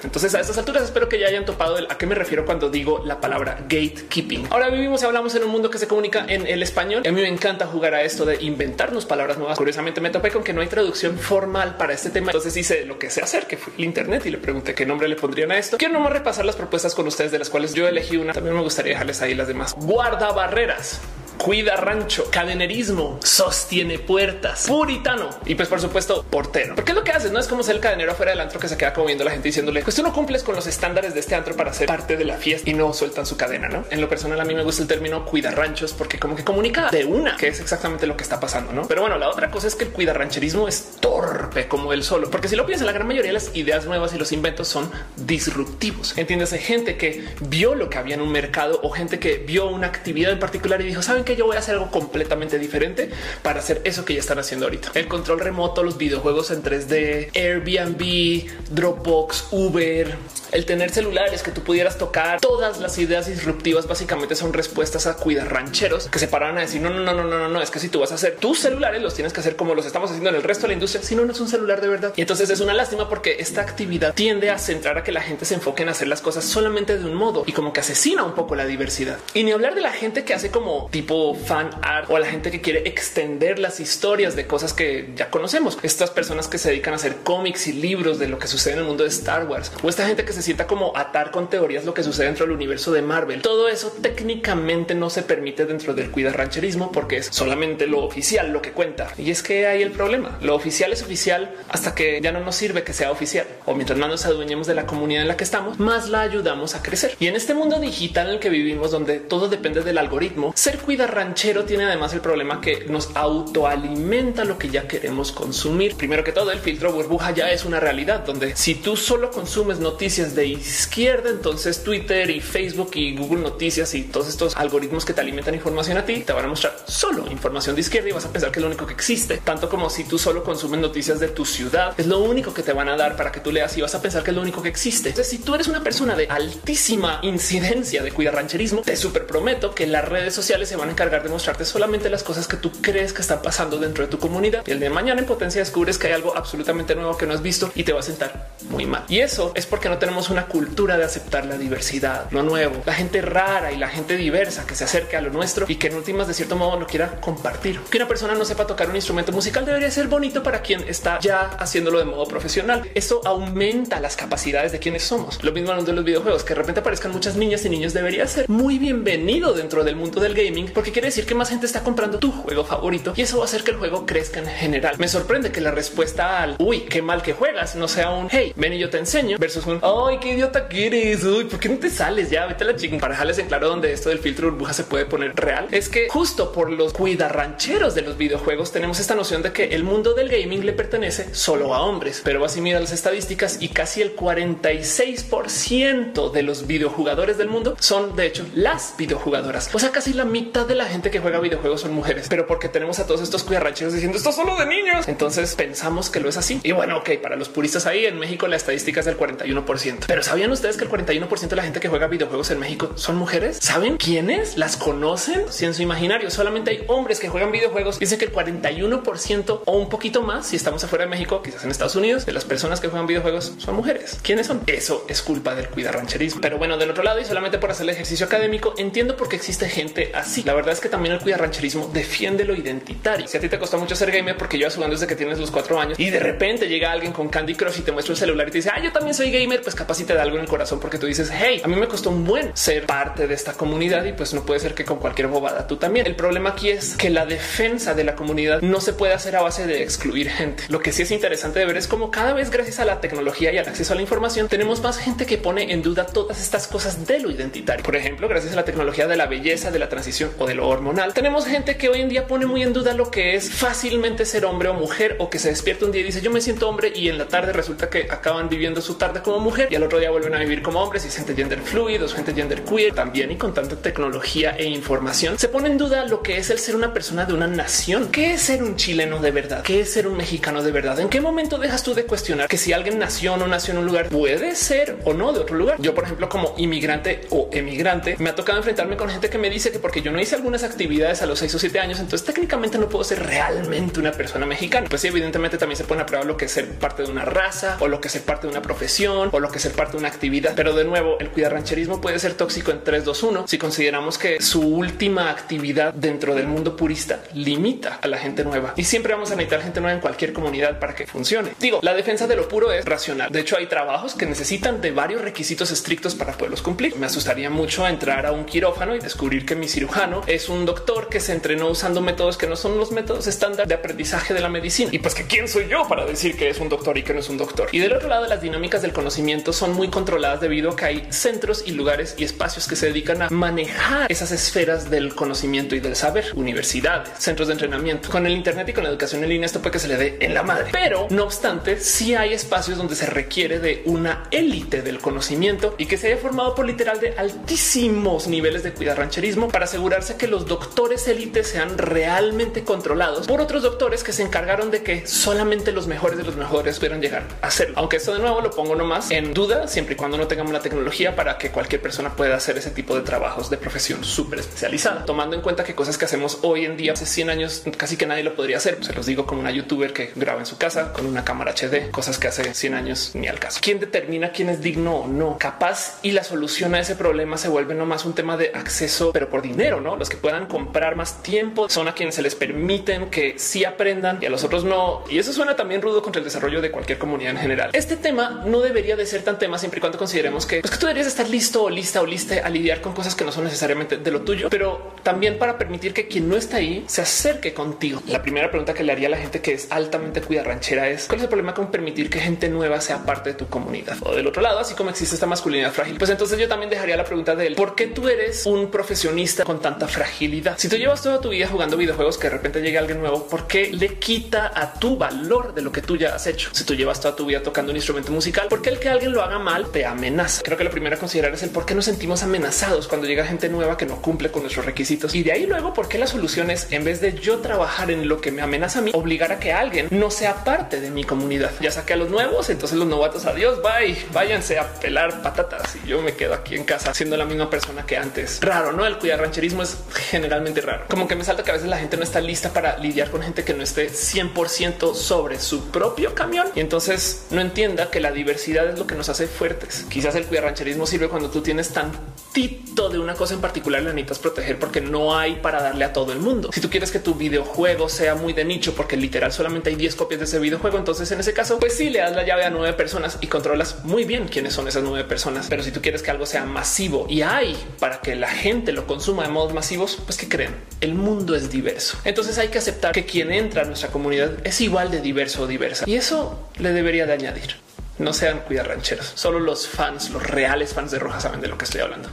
entonces 0.03 0.33
a 0.35 0.39
estas 0.39 0.57
alturas 0.57 0.83
espero 0.83 1.09
que 1.09 1.19
ya 1.19 1.27
hayan 1.27 1.45
topado 1.45 1.77
el 1.77 1.87
a 1.89 1.97
qué 1.97 2.05
me 2.05 2.15
refiero 2.15 2.45
cuando 2.45 2.69
digo 2.69 3.01
la 3.05 3.19
palabra 3.19 3.57
gatekeeping. 3.61 4.47
Ahora 4.49 4.69
vivimos 4.69 5.01
y 5.01 5.05
hablamos 5.05 5.35
en 5.35 5.43
un 5.43 5.49
mundo 5.49 5.69
que 5.69 5.77
se 5.77 5.87
comunica 5.87 6.25
en 6.27 6.47
el 6.47 6.63
español. 6.63 7.03
A 7.05 7.11
mí 7.11 7.21
me 7.21 7.27
encanta 7.27 7.67
jugar 7.67 7.93
a 7.93 8.03
esto 8.03 8.25
de 8.25 8.41
inventarnos 8.41 9.05
palabras 9.05 9.37
nuevas. 9.37 9.57
Curiosamente 9.57 10.01
me 10.01 10.09
topé 10.09 10.31
con 10.31 10.43
que 10.43 10.53
no 10.53 10.61
hay 10.61 10.67
traducción 10.67 11.17
formal 11.17 11.77
para 11.77 11.93
este 11.93 12.09
tema. 12.09 12.31
Entonces 12.31 12.55
hice 12.57 12.85
lo 12.85 12.97
que 12.97 13.09
sé 13.09 13.21
hacer, 13.21 13.47
que 13.47 13.57
fue 13.57 13.73
el 13.77 13.83
Internet 13.83 14.25
y 14.25 14.31
le 14.31 14.37
pregunté 14.37 14.73
qué 14.73 14.85
nombre 14.85 15.07
le 15.07 15.15
pondrían 15.15 15.51
a 15.51 15.57
esto. 15.57 15.77
Quiero 15.77 15.93
nomás 15.93 16.13
repasar 16.13 16.45
las 16.45 16.55
propuestas 16.55 16.95
con 16.95 17.07
ustedes 17.07 17.31
de 17.31 17.39
las 17.39 17.49
cuales 17.49 17.73
yo 17.73 17.87
elegí 17.87 18.17
una. 18.17 18.33
También 18.33 18.55
me 18.55 18.61
gustaría 18.61 18.93
dejarles 18.93 19.21
ahí 19.21 19.35
las 19.35 19.47
demás. 19.47 19.75
Guarda 19.77 20.31
barreras 20.31 21.01
cuida 21.41 21.75
rancho, 21.75 22.29
cadenerismo, 22.29 23.19
sostiene 23.23 23.97
puertas, 23.97 24.67
puritano 24.67 25.29
y 25.45 25.55
pues 25.55 25.67
por 25.67 25.81
supuesto 25.81 26.23
portero. 26.29 26.75
Porque 26.75 26.91
es 26.91 26.95
lo 26.95 27.03
que 27.03 27.11
haces, 27.11 27.31
no 27.31 27.39
es 27.39 27.47
como 27.47 27.63
ser 27.63 27.75
el 27.75 27.81
cadenero 27.81 28.11
afuera 28.11 28.31
del 28.31 28.41
antro 28.41 28.59
que 28.59 28.67
se 28.67 28.77
queda 28.77 28.93
como 28.93 29.07
viendo 29.07 29.23
a 29.23 29.25
la 29.25 29.31
gente 29.31 29.47
diciéndole 29.47 29.81
pues 29.81 29.95
tú 29.95 30.03
no 30.03 30.13
cumples 30.13 30.43
con 30.43 30.55
los 30.55 30.67
estándares 30.67 31.15
de 31.15 31.19
este 31.19 31.33
antro 31.33 31.55
para 31.55 31.73
ser 31.73 31.87
parte 31.87 32.15
de 32.15 32.25
la 32.25 32.37
fiesta 32.37 32.69
y 32.69 32.73
no 32.73 32.93
sueltan 32.93 33.25
su 33.25 33.37
cadena. 33.37 33.69
No 33.69 33.85
en 33.89 34.01
lo 34.01 34.07
personal, 34.07 34.39
a 34.39 34.45
mí 34.45 34.53
me 34.53 34.63
gusta 34.63 34.83
el 34.83 34.87
término 34.87 35.25
cuida 35.25 35.49
ranchos 35.49 35.93
porque 35.93 36.19
como 36.19 36.35
que 36.35 36.43
comunica 36.43 36.91
de 36.91 37.05
una 37.05 37.35
que 37.37 37.47
es 37.47 37.59
exactamente 37.59 38.05
lo 38.05 38.15
que 38.15 38.23
está 38.23 38.39
pasando. 38.39 38.71
No, 38.71 38.87
pero 38.87 39.01
bueno, 39.01 39.17
la 39.17 39.29
otra 39.29 39.49
cosa 39.49 39.67
es 39.67 39.75
que 39.75 39.85
el 39.85 39.89
cuida 39.89 40.13
rancherismo 40.13 40.67
es 40.67 40.97
torpe 40.99 41.67
como 41.67 41.91
el 41.91 42.03
solo, 42.03 42.29
porque 42.29 42.49
si 42.49 42.55
lo 42.55 42.67
piensas, 42.67 42.85
la 42.85 42.93
gran 42.93 43.07
mayoría 43.07 43.29
de 43.29 43.33
las 43.33 43.55
ideas 43.55 43.85
nuevas 43.85 44.13
y 44.13 44.19
los 44.19 44.31
inventos 44.31 44.67
son 44.67 44.91
disruptivos. 45.17 46.15
Entiendes, 46.17 46.53
hay 46.53 46.59
gente 46.59 46.97
que 46.97 47.25
vio 47.41 47.73
lo 47.73 47.89
que 47.89 47.97
había 47.97 48.13
en 48.15 48.21
un 48.21 48.31
mercado 48.31 48.79
o 48.83 48.91
gente 48.91 49.19
que 49.19 49.37
vio 49.37 49.67
una 49.67 49.87
actividad 49.87 50.31
en 50.31 50.39
particular 50.39 50.79
y 50.81 50.85
dijo, 50.85 51.01
saben 51.01 51.23
que 51.31 51.37
yo 51.37 51.45
voy 51.45 51.55
a 51.55 51.59
hacer 51.59 51.75
algo 51.75 51.89
completamente 51.89 52.59
diferente 52.59 53.09
para 53.41 53.59
hacer 53.59 53.81
eso 53.85 54.03
que 54.03 54.13
ya 54.13 54.19
están 54.19 54.39
haciendo 54.39 54.65
ahorita. 54.65 54.91
El 54.95 55.07
control 55.07 55.39
remoto, 55.39 55.81
los 55.81 55.97
videojuegos 55.97 56.51
en 56.51 56.61
3D, 56.61 57.31
Airbnb, 57.33 58.49
Dropbox, 58.69 59.47
Uber, 59.51 60.17
el 60.51 60.65
tener 60.65 60.91
celulares 60.91 61.41
que 61.43 61.51
tú 61.51 61.61
pudieras 61.61 61.97
tocar. 61.97 62.41
Todas 62.41 62.79
las 62.79 62.97
ideas 62.97 63.27
disruptivas 63.27 63.87
básicamente 63.87 64.35
son 64.35 64.51
respuestas 64.51 65.07
a 65.07 65.15
cuidar 65.15 65.51
rancheros 65.51 66.09
que 66.09 66.19
se 66.19 66.27
paran 66.27 66.57
a 66.57 66.61
decir 66.61 66.81
no, 66.81 66.89
no, 66.89 66.99
no, 66.99 67.13
no, 67.13 67.23
no, 67.23 67.39
no, 67.39 67.47
no, 67.47 67.61
es 67.61 67.71
que 67.71 67.79
si 67.79 67.87
tú 67.87 67.99
vas 68.01 68.11
a 68.11 68.15
hacer 68.15 68.35
tus 68.35 68.59
celulares, 68.59 69.01
los 69.01 69.13
tienes 69.13 69.31
que 69.31 69.39
hacer 69.39 69.55
como 69.55 69.73
los 69.73 69.85
estamos 69.85 70.09
haciendo 70.09 70.29
en 70.29 70.35
el 70.35 70.43
resto 70.43 70.63
de 70.63 70.69
la 70.69 70.73
industria. 70.73 71.01
Si 71.01 71.15
no, 71.15 71.23
no 71.23 71.31
es 71.31 71.39
un 71.39 71.47
celular 71.47 71.79
de 71.79 71.87
verdad. 71.87 72.13
Y 72.17 72.21
entonces 72.21 72.49
es 72.49 72.59
una 72.59 72.73
lástima 72.73 73.07
porque 73.07 73.37
esta 73.39 73.61
actividad 73.61 74.13
tiende 74.13 74.49
a 74.49 74.57
centrar 74.57 74.97
a 74.97 75.03
que 75.03 75.13
la 75.13 75.21
gente 75.21 75.45
se 75.45 75.53
enfoque 75.53 75.83
en 75.83 75.89
hacer 75.89 76.07
las 76.09 76.19
cosas 76.19 76.43
solamente 76.43 76.97
de 76.97 77.05
un 77.05 77.13
modo 77.13 77.43
y 77.45 77.53
como 77.53 77.71
que 77.71 77.79
asesina 77.79 78.23
un 78.23 78.33
poco 78.33 78.55
la 78.55 78.65
diversidad. 78.65 79.17
Y 79.33 79.43
ni 79.43 79.51
hablar 79.51 79.75
de 79.75 79.81
la 79.81 79.91
gente 79.91 80.25
que 80.25 80.33
hace 80.33 80.51
como 80.51 80.89
tipo 80.91 81.20
fan 81.35 81.69
art 81.81 82.09
o 82.09 82.15
a 82.15 82.19
la 82.19 82.27
gente 82.27 82.51
que 82.51 82.61
quiere 82.61 82.87
extender 82.87 83.59
las 83.59 83.79
historias 83.79 84.35
de 84.35 84.47
cosas 84.47 84.73
que 84.73 85.09
ya 85.15 85.29
conocemos. 85.29 85.77
Estas 85.83 86.09
personas 86.09 86.47
que 86.47 86.57
se 86.57 86.69
dedican 86.69 86.93
a 86.93 86.97
hacer 86.97 87.17
cómics 87.23 87.67
y 87.67 87.73
libros 87.73 88.19
de 88.19 88.27
lo 88.27 88.39
que 88.39 88.47
sucede 88.47 88.73
en 88.73 88.79
el 88.79 88.85
mundo 88.85 89.03
de 89.03 89.09
Star 89.09 89.45
Wars 89.45 89.71
o 89.83 89.89
esta 89.89 90.05
gente 90.07 90.25
que 90.25 90.33
se 90.33 90.41
sienta 90.41 90.67
como 90.67 90.95
atar 90.95 91.31
con 91.31 91.49
teorías 91.49 91.85
lo 91.85 91.93
que 91.93 92.03
sucede 92.03 92.27
dentro 92.27 92.45
del 92.45 92.55
universo 92.55 92.91
de 92.91 93.01
Marvel. 93.01 93.41
Todo 93.41 93.69
eso 93.69 93.91
técnicamente 94.01 94.95
no 94.95 95.09
se 95.09 95.23
permite 95.23 95.65
dentro 95.65 95.93
del 95.93 96.11
cuida 96.11 96.31
rancherismo 96.31 96.91
porque 96.91 97.17
es 97.17 97.27
solamente 97.27 97.87
lo 97.87 98.03
oficial 98.03 98.51
lo 98.51 98.61
que 98.61 98.71
cuenta. 98.71 99.13
Y 99.17 99.31
es 99.31 99.43
que 99.43 99.67
hay 99.67 99.81
el 99.81 99.91
problema. 99.91 100.37
Lo 100.41 100.55
oficial 100.55 100.91
es 100.93 101.01
oficial 101.01 101.53
hasta 101.69 101.95
que 101.95 102.19
ya 102.21 102.31
no 102.31 102.39
nos 102.39 102.55
sirve 102.55 102.83
que 102.83 102.93
sea 102.93 103.11
oficial 103.11 103.47
o 103.65 103.73
mientras 103.73 103.97
más 103.97 104.09
nos 104.09 104.25
adueñemos 104.25 104.67
de 104.67 104.75
la 104.75 104.85
comunidad 104.85 105.21
en 105.23 105.27
la 105.27 105.37
que 105.37 105.43
estamos, 105.43 105.79
más 105.79 106.09
la 106.09 106.21
ayudamos 106.21 106.75
a 106.75 106.81
crecer. 106.81 107.15
Y 107.19 107.27
en 107.27 107.35
este 107.35 107.53
mundo 107.53 107.79
digital 107.79 108.27
en 108.27 108.33
el 108.33 108.39
que 108.39 108.49
vivimos, 108.49 108.91
donde 108.91 109.19
todo 109.19 109.47
depende 109.47 109.81
del 109.81 109.97
algoritmo, 109.97 110.53
ser 110.55 110.77
cuida 110.77 111.07
ranchero 111.11 111.65
tiene 111.65 111.85
además 111.85 112.13
el 112.13 112.21
problema 112.21 112.61
que 112.61 112.85
nos 112.87 113.15
autoalimenta 113.15 114.45
lo 114.45 114.57
que 114.57 114.69
ya 114.69 114.87
queremos 114.87 115.31
consumir. 115.31 115.95
Primero 115.95 116.23
que 116.23 116.31
todo, 116.31 116.51
el 116.51 116.59
filtro 116.59 116.91
burbuja 116.91 117.31
ya 117.31 117.51
es 117.51 117.65
una 117.65 117.79
realidad 117.79 118.25
donde 118.25 118.55
si 118.55 118.75
tú 118.75 118.95
solo 118.95 119.31
consumes 119.31 119.79
noticias 119.79 120.35
de 120.35 120.47
izquierda, 120.47 121.29
entonces 121.29 121.83
Twitter 121.83 122.29
y 122.29 122.41
Facebook 122.41 122.91
y 122.95 123.15
Google 123.15 123.41
Noticias 123.41 123.93
y 123.93 124.03
todos 124.03 124.27
estos 124.27 124.55
algoritmos 124.55 125.05
que 125.05 125.13
te 125.13 125.21
alimentan 125.21 125.55
información 125.55 125.97
a 125.97 126.05
ti 126.05 126.21
te 126.21 126.33
van 126.33 126.45
a 126.45 126.47
mostrar 126.47 126.75
solo 126.87 127.25
información 127.29 127.75
de 127.75 127.81
izquierda 127.81 128.09
y 128.09 128.11
vas 128.11 128.25
a 128.25 128.31
pensar 128.31 128.51
que 128.51 128.59
es 128.59 128.61
lo 128.61 128.67
único 128.67 128.85
que 128.85 128.93
existe, 128.93 129.37
tanto 129.37 129.69
como 129.69 129.89
si 129.89 130.03
tú 130.03 130.17
solo 130.17 130.43
consumes 130.43 130.79
noticias 130.79 131.19
de 131.19 131.27
tu 131.27 131.45
ciudad, 131.45 131.93
es 131.97 132.07
lo 132.07 132.19
único 132.19 132.53
que 132.53 132.63
te 132.63 132.73
van 132.73 132.89
a 132.89 132.97
dar 132.97 133.15
para 133.15 133.31
que 133.31 133.39
tú 133.39 133.51
leas 133.51 133.77
y 133.77 133.81
vas 133.81 133.95
a 133.95 134.01
pensar 134.01 134.23
que 134.23 134.31
es 134.31 134.35
lo 134.35 134.41
único 134.41 134.61
que 134.61 134.69
existe. 134.69 135.09
Entonces, 135.09 135.31
si 135.31 135.39
tú 135.39 135.55
eres 135.55 135.67
una 135.67 135.83
persona 135.83 136.15
de 136.15 136.27
altísima 136.27 137.19
incidencia 137.21 138.03
de 138.03 138.11
cuidar 138.11 138.35
rancherismo, 138.35 138.81
te 138.81 138.95
super 138.95 139.25
prometo 139.25 139.73
que 139.73 139.87
las 139.87 140.07
redes 140.07 140.33
sociales 140.33 140.69
se 140.69 140.75
van 140.75 140.89
a 140.89 140.95
encargar 141.01 141.23
de 141.23 141.29
mostrarte 141.29 141.65
solamente 141.65 142.11
las 142.11 142.21
cosas 142.21 142.47
que 142.47 142.57
tú 142.57 142.71
crees 142.79 143.11
que 143.11 143.21
están 143.21 143.41
pasando 143.41 143.79
dentro 143.79 144.03
de 144.03 144.11
tu 144.11 144.19
comunidad. 144.19 144.61
Y 144.67 144.71
el 144.71 144.79
de 144.79 144.91
mañana 144.91 145.19
en 145.19 145.25
potencia 145.25 145.59
descubres 145.59 145.97
que 145.97 146.05
hay 146.07 146.13
algo 146.13 146.37
absolutamente 146.37 146.93
nuevo 146.93 147.17
que 147.17 147.25
no 147.25 147.33
has 147.33 147.41
visto 147.41 147.71
y 147.73 147.83
te 147.83 147.91
va 147.91 148.01
a 148.01 148.03
sentar 148.03 148.49
muy 148.69 148.85
mal. 148.85 149.03
Y 149.09 149.17
eso 149.17 149.51
es 149.55 149.65
porque 149.65 149.89
no 149.89 149.97
tenemos 149.97 150.29
una 150.29 150.45
cultura 150.45 150.97
de 150.97 151.03
aceptar 151.03 151.45
la 151.45 151.57
diversidad, 151.57 152.29
lo 152.29 152.43
nuevo, 152.43 152.83
la 152.85 152.93
gente 152.93 153.19
rara 153.21 153.71
y 153.71 153.77
la 153.77 153.89
gente 153.89 154.15
diversa 154.15 154.67
que 154.67 154.75
se 154.75 154.83
acerque 154.83 155.17
a 155.17 155.21
lo 155.21 155.31
nuestro 155.31 155.65
y 155.67 155.77
que 155.77 155.87
en 155.87 155.95
últimas 155.95 156.27
de 156.27 156.35
cierto 156.35 156.55
modo 156.55 156.79
lo 156.79 156.85
quiera 156.85 157.19
compartir. 157.19 157.79
Que 157.89 157.97
una 157.97 158.07
persona 158.07 158.35
no 158.35 158.45
sepa 158.45 158.67
tocar 158.67 158.87
un 158.87 158.95
instrumento 158.95 159.31
musical 159.31 159.65
debería 159.65 159.89
ser 159.89 160.07
bonito 160.07 160.43
para 160.43 160.61
quien 160.61 160.87
está 160.87 161.19
ya 161.19 161.49
haciéndolo 161.57 161.97
de 161.97 162.05
modo 162.05 162.27
profesional. 162.27 162.87
Eso 162.93 163.21
aumenta 163.25 163.99
las 163.99 164.15
capacidades 164.15 164.71
de 164.71 164.77
quienes 164.77 165.01
somos. 165.01 165.43
Lo 165.43 165.51
mismo 165.51 165.71
en 165.71 165.83
de 165.83 165.93
los 165.93 166.05
videojuegos, 166.05 166.43
que 166.43 166.49
de 166.53 166.59
repente 166.59 166.81
aparezcan 166.81 167.11
muchas 167.11 167.35
niñas 167.37 167.65
y 167.65 167.69
niños 167.69 167.93
debería 167.93 168.27
ser 168.27 168.47
muy 168.47 168.77
bienvenido 168.77 169.53
dentro 169.53 169.83
del 169.83 169.95
mundo 169.95 170.19
del 170.19 170.35
gaming, 170.35 170.67
porque 170.81 170.93
quiere 170.93 171.09
decir 171.09 171.27
que 171.27 171.35
más 171.35 171.49
gente 171.49 171.67
está 171.67 171.83
comprando 171.83 172.17
tu 172.17 172.31
juego 172.31 172.65
favorito 172.65 173.13
y 173.15 173.21
eso 173.21 173.37
va 173.37 173.43
a 173.43 173.45
hacer 173.45 173.63
que 173.63 173.69
el 173.69 173.77
juego 173.77 174.07
crezca 174.07 174.39
en 174.39 174.47
general. 174.47 174.95
Me 174.97 175.07
sorprende 175.07 175.51
que 175.51 175.61
la 175.61 175.69
respuesta 175.69 176.41
al 176.41 176.55
uy, 176.57 176.87
qué 176.89 177.03
mal 177.03 177.21
que 177.21 177.33
juegas 177.33 177.75
no 177.75 177.87
sea 177.87 178.09
un 178.09 178.29
hey, 178.31 178.51
ven 178.55 178.73
y 178.73 178.79
yo 178.79 178.89
te 178.89 178.97
enseño 178.97 179.37
versus 179.37 179.67
un 179.67 179.79
ay, 179.83 180.17
qué 180.19 180.29
idiota 180.29 180.67
que 180.67 180.87
eres. 180.87 181.23
Uy, 181.23 181.43
¿por 181.43 181.59
qué 181.59 181.69
no 181.69 181.77
te 181.77 181.91
sales 181.91 182.31
ya? 182.31 182.47
Vete 182.47 182.63
a 182.63 182.67
la 182.67 182.75
chica 182.75 182.97
para 182.97 183.13
dejarles 183.13 183.37
en 183.37 183.45
claro 183.45 183.69
donde 183.69 183.93
esto 183.93 184.09
del 184.09 184.17
filtro 184.17 184.49
burbuja 184.49 184.73
se 184.73 184.83
puede 184.83 185.05
poner 185.05 185.35
real. 185.35 185.67
Es 185.69 185.87
que 185.87 186.09
justo 186.09 186.51
por 186.51 186.71
los 186.71 186.93
cuidarrancheros 186.93 187.93
de 187.93 188.01
los 188.01 188.17
videojuegos 188.17 188.71
tenemos 188.71 188.99
esta 188.99 189.13
noción 189.13 189.43
de 189.43 189.53
que 189.53 189.75
el 189.75 189.83
mundo 189.83 190.15
del 190.15 190.29
gaming 190.29 190.65
le 190.65 190.73
pertenece 190.73 191.35
solo 191.35 191.75
a 191.75 191.83
hombres, 191.83 192.21
pero 192.23 192.43
así 192.43 192.59
mira 192.59 192.79
las 192.79 192.91
estadísticas 192.91 193.61
y 193.61 193.69
casi 193.69 194.01
el 194.01 194.15
46% 194.15 196.31
de 196.31 196.41
los 196.41 196.65
videojugadores 196.65 197.37
del 197.37 197.49
mundo 197.49 197.77
son 197.79 198.15
de 198.15 198.25
hecho 198.25 198.47
las 198.55 198.95
videojugadoras. 198.97 199.69
O 199.75 199.77
sea, 199.77 199.91
casi 199.91 200.13
la 200.13 200.25
mitad 200.25 200.70
de 200.71 200.77
la 200.77 200.85
gente 200.85 201.11
que 201.11 201.19
juega 201.19 201.39
videojuegos 201.39 201.81
son 201.81 201.93
mujeres, 201.93 202.27
pero 202.29 202.47
porque 202.47 202.69
tenemos 202.69 202.99
a 202.99 203.05
todos 203.05 203.21
estos 203.21 203.43
cuidarrancheros 203.43 203.93
diciendo 203.93 204.17
esto 204.17 204.31
solo 204.31 204.55
de 204.55 204.65
niños. 204.65 205.07
Entonces 205.07 205.53
pensamos 205.55 206.09
que 206.09 206.19
lo 206.21 206.29
es 206.29 206.37
así. 206.37 206.61
Y 206.63 206.71
bueno, 206.71 206.97
ok, 206.97 207.11
para 207.21 207.35
los 207.35 207.49
puristas 207.49 207.85
ahí 207.85 208.05
en 208.05 208.17
México 208.17 208.47
la 208.47 208.55
estadística 208.55 209.01
es 209.01 209.05
del 209.05 209.17
41%. 209.17 210.05
Pero 210.07 210.23
¿sabían 210.23 210.51
ustedes 210.51 210.77
que 210.77 210.85
el 210.85 210.89
41% 210.89 211.47
de 211.47 211.55
la 211.55 211.63
gente 211.63 211.79
que 211.79 211.89
juega 211.89 212.07
videojuegos 212.07 212.51
en 212.51 212.59
México 212.59 212.91
son 212.95 213.17
mujeres? 213.17 213.57
¿Saben 213.57 213.97
quiénes? 213.97 214.57
¿Las 214.57 214.77
conocen? 214.77 215.51
Si 215.51 215.65
en 215.65 215.73
su 215.73 215.81
imaginario 215.81 216.31
solamente 216.31 216.71
hay 216.71 216.85
hombres 216.87 217.19
que 217.19 217.27
juegan 217.27 217.51
videojuegos, 217.51 217.99
dice 217.99 218.17
que 218.17 218.25
el 218.25 218.33
41% 218.33 219.61
o 219.65 219.77
un 219.77 219.89
poquito 219.89 220.21
más, 220.21 220.47
si 220.47 220.55
estamos 220.55 220.83
afuera 220.83 221.03
de 221.03 221.11
México, 221.11 221.41
quizás 221.43 221.65
en 221.65 221.71
Estados 221.71 221.95
Unidos, 221.97 222.25
de 222.25 222.31
las 222.31 222.45
personas 222.45 222.79
que 222.79 222.87
juegan 222.87 223.07
videojuegos 223.07 223.53
son 223.57 223.75
mujeres. 223.75 224.19
¿Quiénes 224.23 224.47
son? 224.47 224.61
Eso 224.67 225.05
es 225.09 225.21
culpa 225.21 225.53
del 225.53 225.67
cuidarrancherismo. 225.67 226.39
Pero 226.39 226.57
bueno, 226.57 226.77
del 226.77 226.91
otro 226.91 227.03
lado 227.03 227.19
y 227.19 227.25
solamente 227.25 227.57
por 227.57 227.71
hacer 227.71 227.83
el 227.83 227.89
ejercicio 227.89 228.25
académico, 228.25 228.73
entiendo 228.77 229.17
por 229.17 229.27
qué 229.27 229.35
existe 229.35 229.67
gente 229.67 230.11
así. 230.13 230.43
La 230.43 230.53
verdad 230.53 230.60
es 230.69 230.79
que 230.79 230.89
también 230.89 231.15
el 231.15 231.21
cuidarrancherismo 231.21 231.89
defiende 231.93 232.45
lo 232.45 232.55
identitario. 232.55 233.27
Si 233.27 233.37
a 233.37 233.39
ti 233.39 233.49
te 233.49 233.57
costó 233.57 233.77
mucho 233.77 233.95
ser 233.95 234.11
gamer 234.11 234.37
porque 234.37 234.57
llevas 234.57 234.75
jugando 234.75 234.95
desde 234.95 235.07
que 235.07 235.15
tienes 235.15 235.39
los 235.39 235.51
cuatro 235.51 235.79
años 235.79 235.99
y 235.99 236.09
de 236.09 236.19
repente 236.19 236.67
llega 236.67 236.91
alguien 236.91 237.13
con 237.13 237.29
Candy 237.29 237.55
Crush 237.55 237.79
y 237.79 237.81
te 237.81 237.91
muestra 237.91 238.13
un 238.13 238.17
celular 238.17 238.47
y 238.47 238.51
te 238.51 238.57
dice, 238.59 238.69
ah, 238.73 238.79
yo 238.81 238.91
también 238.91 239.13
soy 239.13 239.31
gamer, 239.31 239.61
pues 239.61 239.75
capaz 239.75 239.95
si 239.95 240.05
te 240.05 240.13
da 240.13 240.21
algo 240.21 240.35
en 240.35 240.43
el 240.43 240.47
corazón 240.47 240.79
porque 240.79 240.97
tú 240.97 241.07
dices, 241.07 241.31
hey, 241.33 241.61
a 241.63 241.67
mí 241.67 241.75
me 241.75 241.87
costó 241.87 242.09
un 242.09 242.25
buen 242.25 242.55
ser 242.55 242.85
parte 242.85 243.27
de 243.27 243.33
esta 243.33 243.53
comunidad 243.53 244.05
y 244.05 244.13
pues 244.13 244.33
no 244.33 244.45
puede 244.45 244.59
ser 244.59 244.73
que 244.73 244.85
con 244.85 244.99
cualquier 244.99 245.27
bobada 245.27 245.67
tú 245.67 245.77
también. 245.77 246.05
El 246.05 246.15
problema 246.15 246.51
aquí 246.51 246.69
es 246.69 246.95
que 246.95 247.09
la 247.09 247.25
defensa 247.25 247.93
de 247.93 248.03
la 248.03 248.15
comunidad 248.15 248.61
no 248.61 248.81
se 248.81 248.93
puede 248.93 249.13
hacer 249.13 249.35
a 249.35 249.41
base 249.41 249.65
de 249.65 249.83
excluir 249.83 250.29
gente. 250.29 250.63
Lo 250.69 250.79
que 250.79 250.91
sí 250.91 251.03
es 251.03 251.11
interesante 251.11 251.59
de 251.59 251.65
ver 251.65 251.77
es 251.77 251.87
como 251.87 252.11
cada 252.11 252.33
vez 252.33 252.51
gracias 252.51 252.79
a 252.79 252.85
la 252.85 253.01
tecnología 253.01 253.51
y 253.51 253.57
al 253.57 253.67
acceso 253.67 253.93
a 253.93 253.95
la 253.95 254.01
información 254.01 254.47
tenemos 254.47 254.81
más 254.81 254.97
gente 254.97 255.25
que 255.25 255.37
pone 255.37 255.71
en 255.71 255.81
duda 255.81 256.05
todas 256.05 256.41
estas 256.41 256.67
cosas 256.67 257.07
de 257.07 257.19
lo 257.19 257.31
identitario. 257.31 257.83
Por 257.83 257.95
ejemplo, 257.95 258.27
gracias 258.27 258.53
a 258.53 258.55
la 258.55 258.65
tecnología 258.65 259.07
de 259.07 259.15
la 259.15 259.27
belleza, 259.27 259.71
de 259.71 259.79
la 259.79 259.89
transición 259.89 260.31
o 260.37 260.47
de 260.47 260.50
lo 260.55 260.67
hormonal, 260.67 261.13
tenemos 261.13 261.45
gente 261.45 261.77
que 261.77 261.89
hoy 261.89 262.01
en 262.01 262.09
día 262.09 262.27
pone 262.27 262.45
muy 262.45 262.63
en 262.63 262.73
duda 262.73 262.93
lo 262.93 263.11
que 263.11 263.35
es 263.35 263.51
fácilmente 263.51 264.25
ser 264.25 264.45
hombre 264.45 264.69
o 264.69 264.73
mujer 264.73 265.15
o 265.19 265.29
que 265.29 265.39
se 265.39 265.49
despierta 265.49 265.85
un 265.85 265.91
día 265.91 266.01
y 266.01 266.05
dice 266.05 266.21
yo 266.21 266.31
me 266.31 266.41
siento 266.41 266.67
hombre 266.69 266.91
y 266.95 267.09
en 267.09 267.17
la 267.17 267.27
tarde 267.27 267.53
resulta 267.53 267.89
que 267.89 268.07
acaban 268.09 268.49
viviendo 268.49 268.81
su 268.81 268.95
tarde 268.95 269.21
como 269.21 269.39
mujer 269.39 269.67
y 269.71 269.75
al 269.75 269.83
otro 269.83 269.99
día 269.99 270.11
vuelven 270.11 270.33
a 270.35 270.39
vivir 270.39 270.61
como 270.61 270.81
hombres 270.81 271.05
y 271.05 271.09
gente 271.09 271.35
gender 271.35 271.61
fluidos, 271.61 272.13
gente 272.13 272.33
gender 272.33 272.63
queer 272.63 272.93
también 272.93 273.31
y 273.31 273.37
con 273.37 273.53
tanta 273.53 273.75
tecnología 273.75 274.55
e 274.57 274.65
información 274.65 275.37
se 275.37 275.47
pone 275.47 275.69
en 275.69 275.77
duda 275.77 276.05
lo 276.05 276.21
que 276.21 276.37
es 276.37 276.49
el 276.49 276.59
ser 276.59 276.75
una 276.75 276.93
persona 276.93 277.25
de 277.25 277.33
una 277.33 277.47
nación. 277.47 278.09
¿Qué 278.11 278.33
es 278.33 278.41
ser 278.41 278.63
un 278.63 278.75
chileno 278.75 279.19
de 279.19 279.31
verdad? 279.31 279.63
¿Qué 279.63 279.81
es 279.81 279.91
ser 279.91 280.07
un 280.07 280.17
mexicano 280.17 280.61
de 280.63 280.71
verdad? 280.71 280.99
¿En 280.99 281.09
qué 281.09 281.21
momento 281.21 281.57
dejas 281.57 281.83
tú 281.83 281.93
de 281.93 282.05
cuestionar 282.05 282.47
que 282.47 282.57
si 282.57 282.73
alguien 282.73 282.99
nació 282.99 283.33
o 283.33 283.47
nació 283.47 283.73
en 283.73 283.79
un 283.79 283.85
lugar 283.85 284.09
puede 284.09 284.55
ser 284.55 284.97
o 285.05 285.13
no 285.13 285.33
de 285.33 285.39
otro 285.39 285.55
lugar? 285.55 285.77
Yo, 285.79 285.93
por 285.93 286.03
ejemplo, 286.03 286.29
como 286.29 286.53
inmigrante 286.57 287.21
o 287.29 287.49
emigrante, 287.51 288.15
me 288.19 288.29
ha 288.29 288.35
tocado 288.35 288.57
enfrentarme 288.57 288.97
con 288.97 289.09
gente 289.09 289.29
que 289.29 289.37
me 289.37 289.49
dice 289.49 289.71
que 289.71 289.79
porque 289.79 290.01
yo 290.01 290.11
no 290.11 290.19
hice 290.19 290.37
algunas 290.41 290.63
actividades 290.63 291.21
a 291.21 291.27
los 291.27 291.37
seis 291.37 291.53
o 291.53 291.59
siete 291.59 291.79
años, 291.79 291.99
entonces 291.99 292.25
técnicamente 292.25 292.79
no 292.79 292.89
puedo 292.89 293.03
ser 293.03 293.23
realmente 293.23 293.99
una 293.99 294.11
persona 294.11 294.47
mexicana. 294.47 294.87
Pues 294.89 295.01
sí, 295.01 295.07
evidentemente 295.07 295.59
también 295.59 295.77
se 295.77 295.83
pone 295.83 296.01
a 296.01 296.05
prueba 296.07 296.25
lo 296.25 296.35
que 296.35 296.45
es 296.45 296.51
ser 296.51 296.67
parte 296.79 297.03
de 297.03 297.11
una 297.11 297.23
raza 297.23 297.77
o 297.79 297.87
lo 297.87 298.01
que 298.01 298.07
es 298.07 298.13
ser 298.13 298.23
parte 298.23 298.47
de 298.47 298.51
una 298.51 298.63
profesión 298.63 299.29
o 299.31 299.39
lo 299.39 299.49
que 299.51 299.57
es 299.57 299.61
ser 299.61 299.73
parte 299.73 299.93
de 299.93 299.99
una 299.99 300.07
actividad. 300.07 300.53
Pero 300.55 300.73
de 300.73 300.83
nuevo, 300.83 301.19
el 301.19 301.29
cuidar 301.29 301.53
rancherismo 301.53 302.01
puede 302.01 302.17
ser 302.17 302.33
tóxico 302.33 302.71
en 302.71 302.83
3, 302.83 303.05
2, 303.05 303.23
1 303.23 303.47
si 303.47 303.57
consideramos 303.59 304.17
que 304.17 304.41
su 304.41 304.61
última 304.61 305.29
actividad 305.29 305.93
dentro 305.93 306.33
del 306.33 306.47
mundo 306.47 306.75
purista 306.75 307.19
limita 307.35 307.99
a 308.01 308.07
la 308.07 308.17
gente 308.17 308.43
nueva 308.43 308.73
y 308.75 308.83
siempre 308.83 309.13
vamos 309.13 309.29
a 309.29 309.35
necesitar 309.35 309.61
gente 309.61 309.79
nueva 309.79 309.93
en 309.93 310.01
cualquier 310.01 310.33
comunidad 310.33 310.79
para 310.79 310.95
que 310.95 311.05
funcione. 311.05 311.51
Digo, 311.59 311.81
la 311.83 311.93
defensa 311.93 312.25
de 312.25 312.35
lo 312.35 312.47
puro 312.47 312.71
es 312.71 312.83
racional. 312.83 313.31
De 313.31 313.41
hecho, 313.41 313.57
hay 313.57 313.67
trabajos 313.67 314.15
que 314.15 314.25
necesitan 314.25 314.81
de 314.81 314.89
varios 314.89 315.21
requisitos 315.21 315.69
estrictos 315.69 316.15
para 316.15 316.33
poderlos 316.33 316.63
cumplir. 316.63 316.95
Me 316.95 317.05
asustaría 317.05 317.51
mucho 317.51 317.87
entrar 317.87 318.25
a 318.25 318.31
un 318.31 318.45
quirófano 318.45 318.95
y 318.95 318.99
descubrir 318.99 319.45
que 319.45 319.55
mi 319.55 319.67
cirujano 319.67 320.23
es 320.33 320.47
un 320.47 320.65
doctor 320.65 321.09
que 321.09 321.19
se 321.19 321.33
entrenó 321.33 321.69
usando 321.69 321.99
métodos 321.99 322.37
que 322.37 322.47
no 322.47 322.55
son 322.55 322.77
los 322.77 322.91
métodos 322.91 323.27
estándar 323.27 323.67
de 323.67 323.75
aprendizaje 323.75 324.33
de 324.33 324.39
la 324.39 324.47
medicina. 324.47 324.89
Y 324.93 324.99
pues 324.99 325.13
que 325.13 325.25
quién 325.25 325.47
soy 325.47 325.67
yo 325.67 325.87
para 325.89 326.05
decir 326.05 326.37
que 326.37 326.49
es 326.49 326.59
un 326.59 326.69
doctor 326.69 326.97
y 326.97 327.03
que 327.03 327.13
no 327.13 327.19
es 327.19 327.27
un 327.27 327.37
doctor. 327.37 327.67
Y 327.71 327.79
del 327.79 327.93
otro 327.93 328.07
lado, 328.07 328.27
las 328.27 328.41
dinámicas 328.41 328.81
del 328.81 328.93
conocimiento 328.93 329.51
son 329.51 329.73
muy 329.73 329.89
controladas 329.89 330.39
debido 330.39 330.71
a 330.71 330.75
que 330.75 330.85
hay 330.85 331.07
centros 331.09 331.63
y 331.65 331.71
lugares 331.71 332.15
y 332.17 332.23
espacios 332.23 332.67
que 332.67 332.77
se 332.77 332.87
dedican 332.87 333.21
a 333.21 333.29
manejar 333.29 334.11
esas 334.11 334.31
esferas 334.31 334.89
del 334.89 335.15
conocimiento 335.15 335.75
y 335.75 335.81
del 335.81 335.97
saber, 335.97 336.31
universidades, 336.35 337.09
centros 337.17 337.49
de 337.49 337.53
entrenamiento. 337.55 338.09
Con 338.09 338.25
el 338.25 338.31
Internet 338.31 338.69
y 338.69 338.73
con 338.73 338.83
la 338.83 338.89
educación 338.89 339.23
en 339.23 339.29
línea, 339.29 339.45
esto 339.45 339.59
puede 339.59 339.73
que 339.73 339.79
se 339.79 339.89
le 339.89 339.97
dé 339.97 340.17
en 340.21 340.33
la 340.33 340.43
madre. 340.43 340.69
Pero 340.71 341.07
no 341.09 341.25
obstante, 341.25 341.79
sí 341.79 342.15
hay 342.15 342.33
espacios 342.33 342.77
donde 342.77 342.95
se 342.95 343.05
requiere 343.05 343.59
de 343.59 343.81
una 343.85 344.27
élite 344.31 344.81
del 344.81 344.99
conocimiento 344.99 345.75
y 345.77 345.87
que 345.87 345.97
se 345.97 346.07
haya 346.07 346.17
formado 346.17 346.55
por 346.55 346.65
literal 346.65 346.99
de 347.01 347.15
altísimos 347.17 348.27
niveles 348.27 348.63
de 348.63 348.71
cuidar 348.71 348.97
rancherismo 348.97 349.49
para 349.49 349.65
asegurarse 349.65 350.15
los 350.27 350.45
doctores 350.45 351.07
élites 351.07 351.47
sean 351.47 351.77
realmente 351.77 352.63
controlados 352.63 353.27
por 353.27 353.41
otros 353.41 353.63
doctores 353.63 354.03
que 354.03 354.13
se 354.13 354.23
encargaron 354.23 354.71
de 354.71 354.83
que 354.83 355.07
solamente 355.07 355.71
los 355.71 355.87
mejores 355.87 356.17
de 356.17 356.23
los 356.23 356.35
mejores 356.35 356.77
pudieran 356.77 357.01
llegar 357.01 357.27
a 357.41 357.47
hacerlo. 357.47 357.75
Aunque 357.77 357.97
esto 357.97 358.13
de 358.13 358.19
nuevo 358.19 358.41
lo 358.41 358.51
pongo 358.51 358.75
nomás 358.75 359.11
en 359.11 359.33
duda, 359.33 359.67
siempre 359.67 359.95
y 359.95 359.97
cuando 359.97 360.17
no 360.17 360.27
tengamos 360.27 360.53
la 360.53 360.59
tecnología 360.59 361.15
para 361.15 361.37
que 361.37 361.51
cualquier 361.51 361.81
persona 361.81 362.15
pueda 362.15 362.35
hacer 362.35 362.57
ese 362.57 362.71
tipo 362.71 362.95
de 362.95 363.01
trabajos 363.01 363.49
de 363.49 363.57
profesión 363.57 364.03
súper 364.03 364.39
especializada, 364.39 365.05
tomando 365.05 365.35
en 365.35 365.41
cuenta 365.41 365.63
que 365.63 365.75
cosas 365.75 365.97
que 365.97 366.05
hacemos 366.05 366.39
hoy 366.41 366.65
en 366.65 366.77
día 366.77 366.93
hace 366.93 367.05
100 367.05 367.29
años 367.29 367.63
casi 367.77 367.97
que 367.97 368.05
nadie 368.05 368.23
lo 368.23 368.35
podría 368.35 368.57
hacer. 368.57 368.83
Se 368.83 368.93
los 368.93 369.05
digo 369.05 369.25
como 369.25 369.41
una 369.41 369.51
youtuber 369.51 369.93
que 369.93 370.11
graba 370.15 370.39
en 370.39 370.45
su 370.45 370.57
casa 370.57 370.93
con 370.93 371.05
una 371.05 371.23
cámara 371.23 371.53
HD, 371.53 371.91
cosas 371.91 372.17
que 372.17 372.27
hace 372.27 372.53
100 372.53 372.73
años 372.73 373.11
ni 373.13 373.27
al 373.27 373.39
caso. 373.39 373.59
¿Quién 373.61 373.79
determina 373.79 374.31
quién 374.31 374.49
es 374.49 374.61
digno 374.61 374.97
o 374.97 375.07
no? 375.07 375.37
Capaz 375.39 375.99
y 376.01 376.11
la 376.11 376.23
solución 376.23 376.75
a 376.75 376.79
ese 376.79 376.95
problema 376.95 377.37
se 377.37 377.47
vuelve 377.47 377.73
nomás 377.73 378.05
un 378.05 378.13
tema 378.13 378.37
de 378.37 378.51
acceso, 378.53 379.11
pero 379.13 379.29
por 379.29 379.41
dinero, 379.41 379.81
no? 379.81 379.95
Los 379.95 380.09
que 380.11 380.17
puedan 380.17 380.45
comprar 380.47 380.97
más 380.97 381.23
tiempo 381.23 381.69
son 381.69 381.87
a 381.87 381.93
quienes 381.93 382.15
se 382.15 382.21
les 382.21 382.35
permiten 382.35 383.09
que 383.09 383.35
sí 383.37 383.63
aprendan 383.63 384.19
y 384.21 384.25
a 384.25 384.29
los 384.29 384.43
otros 384.43 384.65
no. 384.65 385.05
Y 385.09 385.19
eso 385.19 385.31
suena 385.31 385.55
también 385.55 385.81
rudo 385.81 386.01
contra 386.01 386.19
el 386.19 386.25
desarrollo 386.25 386.61
de 386.61 386.69
cualquier 386.69 386.97
comunidad 386.97 387.31
en 387.31 387.37
general. 387.37 387.69
Este 387.71 387.95
tema 387.95 388.43
no 388.45 388.59
debería 388.59 388.97
de 388.97 389.05
ser 389.05 389.23
tan 389.23 389.39
tema 389.39 389.57
siempre 389.57 389.77
y 389.77 389.81
cuando 389.81 389.97
consideremos 389.97 390.45
que, 390.45 390.59
pues, 390.59 390.69
que 390.69 390.77
tú 390.77 390.85
deberías 390.87 391.07
estar 391.07 391.29
listo 391.29 391.63
o 391.63 391.69
lista 391.69 392.01
o 392.01 392.05
lista 392.05 392.35
a 392.43 392.49
lidiar 392.49 392.81
con 392.81 392.93
cosas 392.93 393.15
que 393.15 393.23
no 393.23 393.31
son 393.31 393.45
necesariamente 393.45 393.97
de 393.97 394.11
lo 394.11 394.21
tuyo, 394.21 394.49
pero 394.49 394.95
también 395.01 395.39
para 395.39 395.57
permitir 395.57 395.93
que 395.93 396.09
quien 396.09 396.27
no 396.27 396.35
está 396.35 396.57
ahí 396.57 396.83
se 396.87 397.01
acerque 397.01 397.53
contigo. 397.53 398.03
La 398.07 398.21
primera 398.21 398.49
pregunta 398.49 398.73
que 398.73 398.83
le 398.83 398.91
haría 398.91 399.07
a 399.07 399.11
la 399.11 399.17
gente 399.17 399.39
que 399.39 399.53
es 399.53 399.71
altamente 399.71 400.19
cuida 400.19 400.43
ranchera 400.43 400.89
es 400.89 401.05
cuál 401.05 401.19
es 401.19 401.23
el 401.23 401.29
problema 401.29 401.53
con 401.53 401.71
permitir 401.71 402.09
que 402.09 402.19
gente 402.19 402.49
nueva 402.49 402.81
sea 402.81 403.05
parte 403.05 403.29
de 403.29 403.35
tu 403.35 403.47
comunidad 403.47 403.97
o 404.01 404.13
del 404.13 404.27
otro 404.27 404.41
lado, 404.41 404.59
así 404.59 404.75
como 404.75 404.89
existe 404.89 405.15
esta 405.15 405.25
masculinidad 405.25 405.71
frágil. 405.71 405.97
Pues 405.97 406.09
entonces 406.09 406.37
yo 406.37 406.49
también 406.49 406.69
dejaría 406.69 406.97
la 406.97 407.05
pregunta 407.05 407.33
de 407.33 407.47
él, 407.47 407.55
¿por 407.55 407.75
qué 407.75 407.87
tú 407.87 408.09
eres 408.09 408.45
un 408.45 408.69
profesionista 408.69 409.45
con 409.45 409.61
tanta 409.61 409.87
fragilidad? 410.01 410.57
Si 410.57 410.67
tú 410.67 410.77
llevas 410.77 411.01
toda 411.01 411.21
tu 411.21 411.29
vida 411.29 411.47
jugando 411.47 411.77
videojuegos 411.77 412.17
que 412.17 412.27
de 412.27 412.33
repente 412.33 412.59
llegue 412.61 412.77
alguien 412.77 412.99
nuevo, 412.99 413.27
¿por 413.27 413.45
qué 413.45 413.71
le 413.71 413.99
quita 413.99 414.51
a 414.53 414.73
tu 414.73 414.97
valor 414.97 415.53
de 415.53 415.61
lo 415.61 415.71
que 415.71 415.81
tú 415.81 415.95
ya 415.95 416.15
has 416.15 416.25
hecho? 416.25 416.49
Si 416.53 416.63
tú 416.63 416.73
llevas 416.73 416.99
toda 416.99 417.15
tu 417.15 417.25
vida 417.25 417.43
tocando 417.43 417.71
un 417.71 417.75
instrumento 417.75 418.11
musical, 418.11 418.47
¿por 418.49 418.63
qué 418.63 418.69
el 418.69 418.79
que 418.79 418.89
alguien 418.89 419.11
lo 419.11 419.21
haga 419.21 419.37
mal 419.37 419.69
te 419.71 419.85
amenaza? 419.85 420.41
Creo 420.41 420.57
que 420.57 420.63
lo 420.63 420.71
primero 420.71 420.95
a 420.95 420.99
considerar 420.99 421.33
es 421.33 421.43
el 421.43 421.51
por 421.51 421.65
qué 421.67 421.75
nos 421.75 421.85
sentimos 421.85 422.23
amenazados 422.23 422.87
cuando 422.87 423.05
llega 423.05 423.25
gente 423.25 423.47
nueva 423.47 423.77
que 423.77 423.85
no 423.85 424.01
cumple 424.01 424.31
con 424.31 424.41
nuestros 424.41 424.65
requisitos. 424.65 425.13
Y 425.13 425.21
de 425.21 425.33
ahí 425.33 425.45
luego, 425.45 425.73
¿por 425.73 425.87
qué 425.87 425.99
la 425.99 426.07
solución 426.07 426.49
es 426.49 426.71
en 426.71 426.83
vez 426.83 426.99
de 426.99 427.13
yo 427.13 427.39
trabajar 427.39 427.91
en 427.91 428.07
lo 428.07 428.19
que 428.19 428.31
me 428.31 428.41
amenaza 428.41 428.79
a 428.79 428.81
mí, 428.81 428.91
obligar 428.95 429.31
a 429.31 429.39
que 429.39 429.53
alguien 429.53 429.87
no 429.91 430.09
sea 430.09 430.43
parte 430.43 430.81
de 430.81 430.89
mi 430.89 431.03
comunidad? 431.03 431.51
Ya 431.59 431.69
saqué 431.69 431.93
a 431.93 431.97
los 431.97 432.09
nuevos, 432.09 432.49
entonces 432.49 432.77
los 432.77 432.87
novatos, 432.87 433.25
adiós, 433.25 433.59
bye, 433.61 433.95
váyanse 434.11 434.57
a 434.57 434.73
pelar 434.73 435.21
patatas 435.21 435.75
y 435.83 435.87
yo 435.87 436.01
me 436.01 436.13
quedo 436.13 436.33
aquí 436.33 436.55
en 436.55 436.63
casa 436.63 436.91
siendo 436.93 437.17
la 437.17 437.25
misma 437.25 437.51
persona 437.51 437.85
que 437.85 437.97
antes. 437.97 438.39
Raro, 438.41 438.71
¿no? 438.71 438.85
El 438.87 438.97
cuidar 438.97 439.19
rancherismo 439.19 439.61
es 439.61 439.77
generalmente 439.93 440.61
raro. 440.61 440.85
Como 440.89 441.07
que 441.07 441.15
me 441.15 441.23
salta 441.23 441.43
que 441.43 441.51
a 441.51 441.55
veces 441.55 441.69
la 441.69 441.77
gente 441.77 441.97
no 441.97 442.03
está 442.03 442.21
lista 442.21 442.51
para 442.53 442.77
lidiar 442.77 443.09
con 443.11 443.21
gente 443.21 443.43
que 443.43 443.53
no 443.53 443.63
esté 443.63 443.89
100% 443.89 444.93
sobre 444.93 445.39
su 445.39 445.69
propio 445.69 446.15
camión 446.15 446.47
y 446.55 446.59
entonces 446.59 447.27
no 447.31 447.41
entienda 447.41 447.89
que 447.89 447.99
la 447.99 448.11
diversidad 448.11 448.67
es 448.67 448.79
lo 448.79 448.87
que 448.87 448.95
nos 448.95 449.09
hace 449.09 449.27
fuertes. 449.27 449.85
Quizás 449.89 450.15
el 450.15 450.25
rancherismo 450.41 450.85
sirve 450.85 451.09
cuando 451.09 451.29
tú 451.29 451.41
tienes 451.41 451.69
tantito 451.69 452.89
de 452.89 452.99
una 452.99 453.13
cosa 453.13 453.33
en 453.33 453.41
particular, 453.41 453.81
la 453.81 453.89
necesitas 453.89 454.19
proteger 454.19 454.57
porque 454.57 454.81
no 454.81 455.15
hay 455.17 455.35
para 455.35 455.61
darle 455.61 455.85
a 455.85 455.93
todo 455.93 456.13
el 456.13 456.19
mundo. 456.19 456.49
Si 456.51 456.61
tú 456.61 456.69
quieres 456.69 456.91
que 456.91 456.99
tu 456.99 457.15
videojuego 457.15 457.89
sea 457.89 458.15
muy 458.15 458.33
de 458.33 458.45
nicho, 458.45 458.73
porque 458.73 458.95
literal 458.95 459.31
solamente 459.31 459.69
hay 459.69 459.75
10 459.75 459.95
copias 459.95 460.19
de 460.19 460.25
ese 460.25 460.39
videojuego, 460.39 460.77
entonces 460.77 461.11
en 461.11 461.19
ese 461.19 461.33
caso, 461.33 461.59
pues 461.59 461.75
sí 461.75 461.89
le 461.89 461.99
das 461.99 462.15
la 462.15 462.25
llave 462.25 462.45
a 462.45 462.49
nueve 462.49 462.73
personas 462.73 463.17
y 463.21 463.27
controlas 463.27 463.83
muy 463.83 464.05
bien 464.05 464.27
quiénes 464.27 464.53
son 464.53 464.67
esas 464.67 464.83
nueve 464.83 465.07
personas. 465.07 465.47
Pero 465.49 465.63
si 465.63 465.71
tú 465.71 465.81
quieres 465.81 466.01
que 466.01 466.11
algo 466.11 466.25
sea 466.25 466.45
masivo 466.45 467.05
y 467.09 467.21
hay 467.21 467.57
para 467.79 468.01
que 468.01 468.15
la 468.15 468.29
gente 468.29 468.71
lo 468.71 468.87
consuma 468.87 469.23
de 469.23 469.29
modos 469.29 469.53
pues 469.77 470.17
que 470.17 470.27
creen 470.27 470.55
el 470.81 470.93
mundo 470.93 471.35
es 471.35 471.49
diverso. 471.49 471.97
Entonces 472.03 472.37
hay 472.37 472.49
que 472.49 472.57
aceptar 472.57 472.91
que 472.93 473.05
quien 473.05 473.31
entra 473.31 473.61
a 473.61 473.65
nuestra 473.65 473.89
comunidad 473.89 474.31
es 474.43 474.59
igual 474.61 474.91
de 474.91 475.01
diverso 475.01 475.43
o 475.43 475.47
diversa 475.47 475.85
y 475.87 475.95
eso 475.95 476.49
le 476.57 476.73
debería 476.73 477.05
de 477.05 477.13
añadir. 477.13 477.55
No 477.99 478.13
sean 478.13 478.39
cuidarrancheros, 478.39 479.11
solo 479.15 479.39
los 479.39 479.67
fans, 479.67 480.09
los 480.09 480.25
reales 480.25 480.73
fans 480.73 480.91
de 480.91 480.99
Roja 480.99 481.19
saben 481.19 481.41
de 481.41 481.47
lo 481.47 481.57
que 481.57 481.65
estoy 481.65 481.81
hablando. 481.81 482.09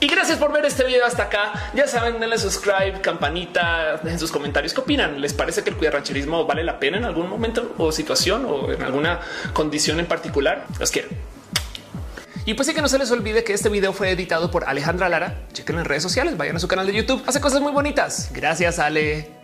Y 0.00 0.06
gracias 0.06 0.38
por 0.38 0.52
ver 0.52 0.64
este 0.66 0.84
video 0.84 1.06
hasta 1.06 1.24
acá. 1.24 1.70
Ya 1.72 1.86
saben, 1.86 2.20
denle 2.20 2.36
subscribe, 2.36 3.00
campanita, 3.00 4.00
dejen 4.02 4.18
sus 4.18 4.30
comentarios. 4.30 4.74
¿Qué 4.74 4.80
opinan? 4.80 5.20
¿Les 5.20 5.32
parece 5.32 5.62
que 5.62 5.70
el 5.70 5.76
cuidarrancherismo 5.76 6.44
vale 6.44 6.62
la 6.62 6.78
pena 6.78 6.98
en 6.98 7.04
algún 7.04 7.28
momento 7.28 7.74
o 7.78 7.90
situación 7.90 8.44
o 8.44 8.70
en 8.70 8.82
alguna 8.82 9.20
condición 9.54 10.00
en 10.00 10.06
particular? 10.06 10.66
Los 10.78 10.90
quiero. 10.90 11.08
Y 12.46 12.54
pues 12.54 12.68
sí 12.68 12.74
que 12.74 12.82
no 12.82 12.88
se 12.88 12.98
les 12.98 13.10
olvide 13.10 13.42
que 13.42 13.54
este 13.54 13.68
video 13.68 13.92
fue 13.92 14.10
editado 14.10 14.50
por 14.50 14.64
Alejandra 14.64 15.08
Lara. 15.08 15.46
Chequen 15.52 15.78
en 15.78 15.84
redes 15.84 16.02
sociales, 16.02 16.36
vayan 16.36 16.56
a 16.56 16.60
su 16.60 16.68
canal 16.68 16.86
de 16.86 16.94
YouTube. 16.94 17.22
Hace 17.26 17.40
cosas 17.40 17.60
muy 17.60 17.72
bonitas. 17.72 18.30
Gracias, 18.32 18.78
Ale. 18.78 19.43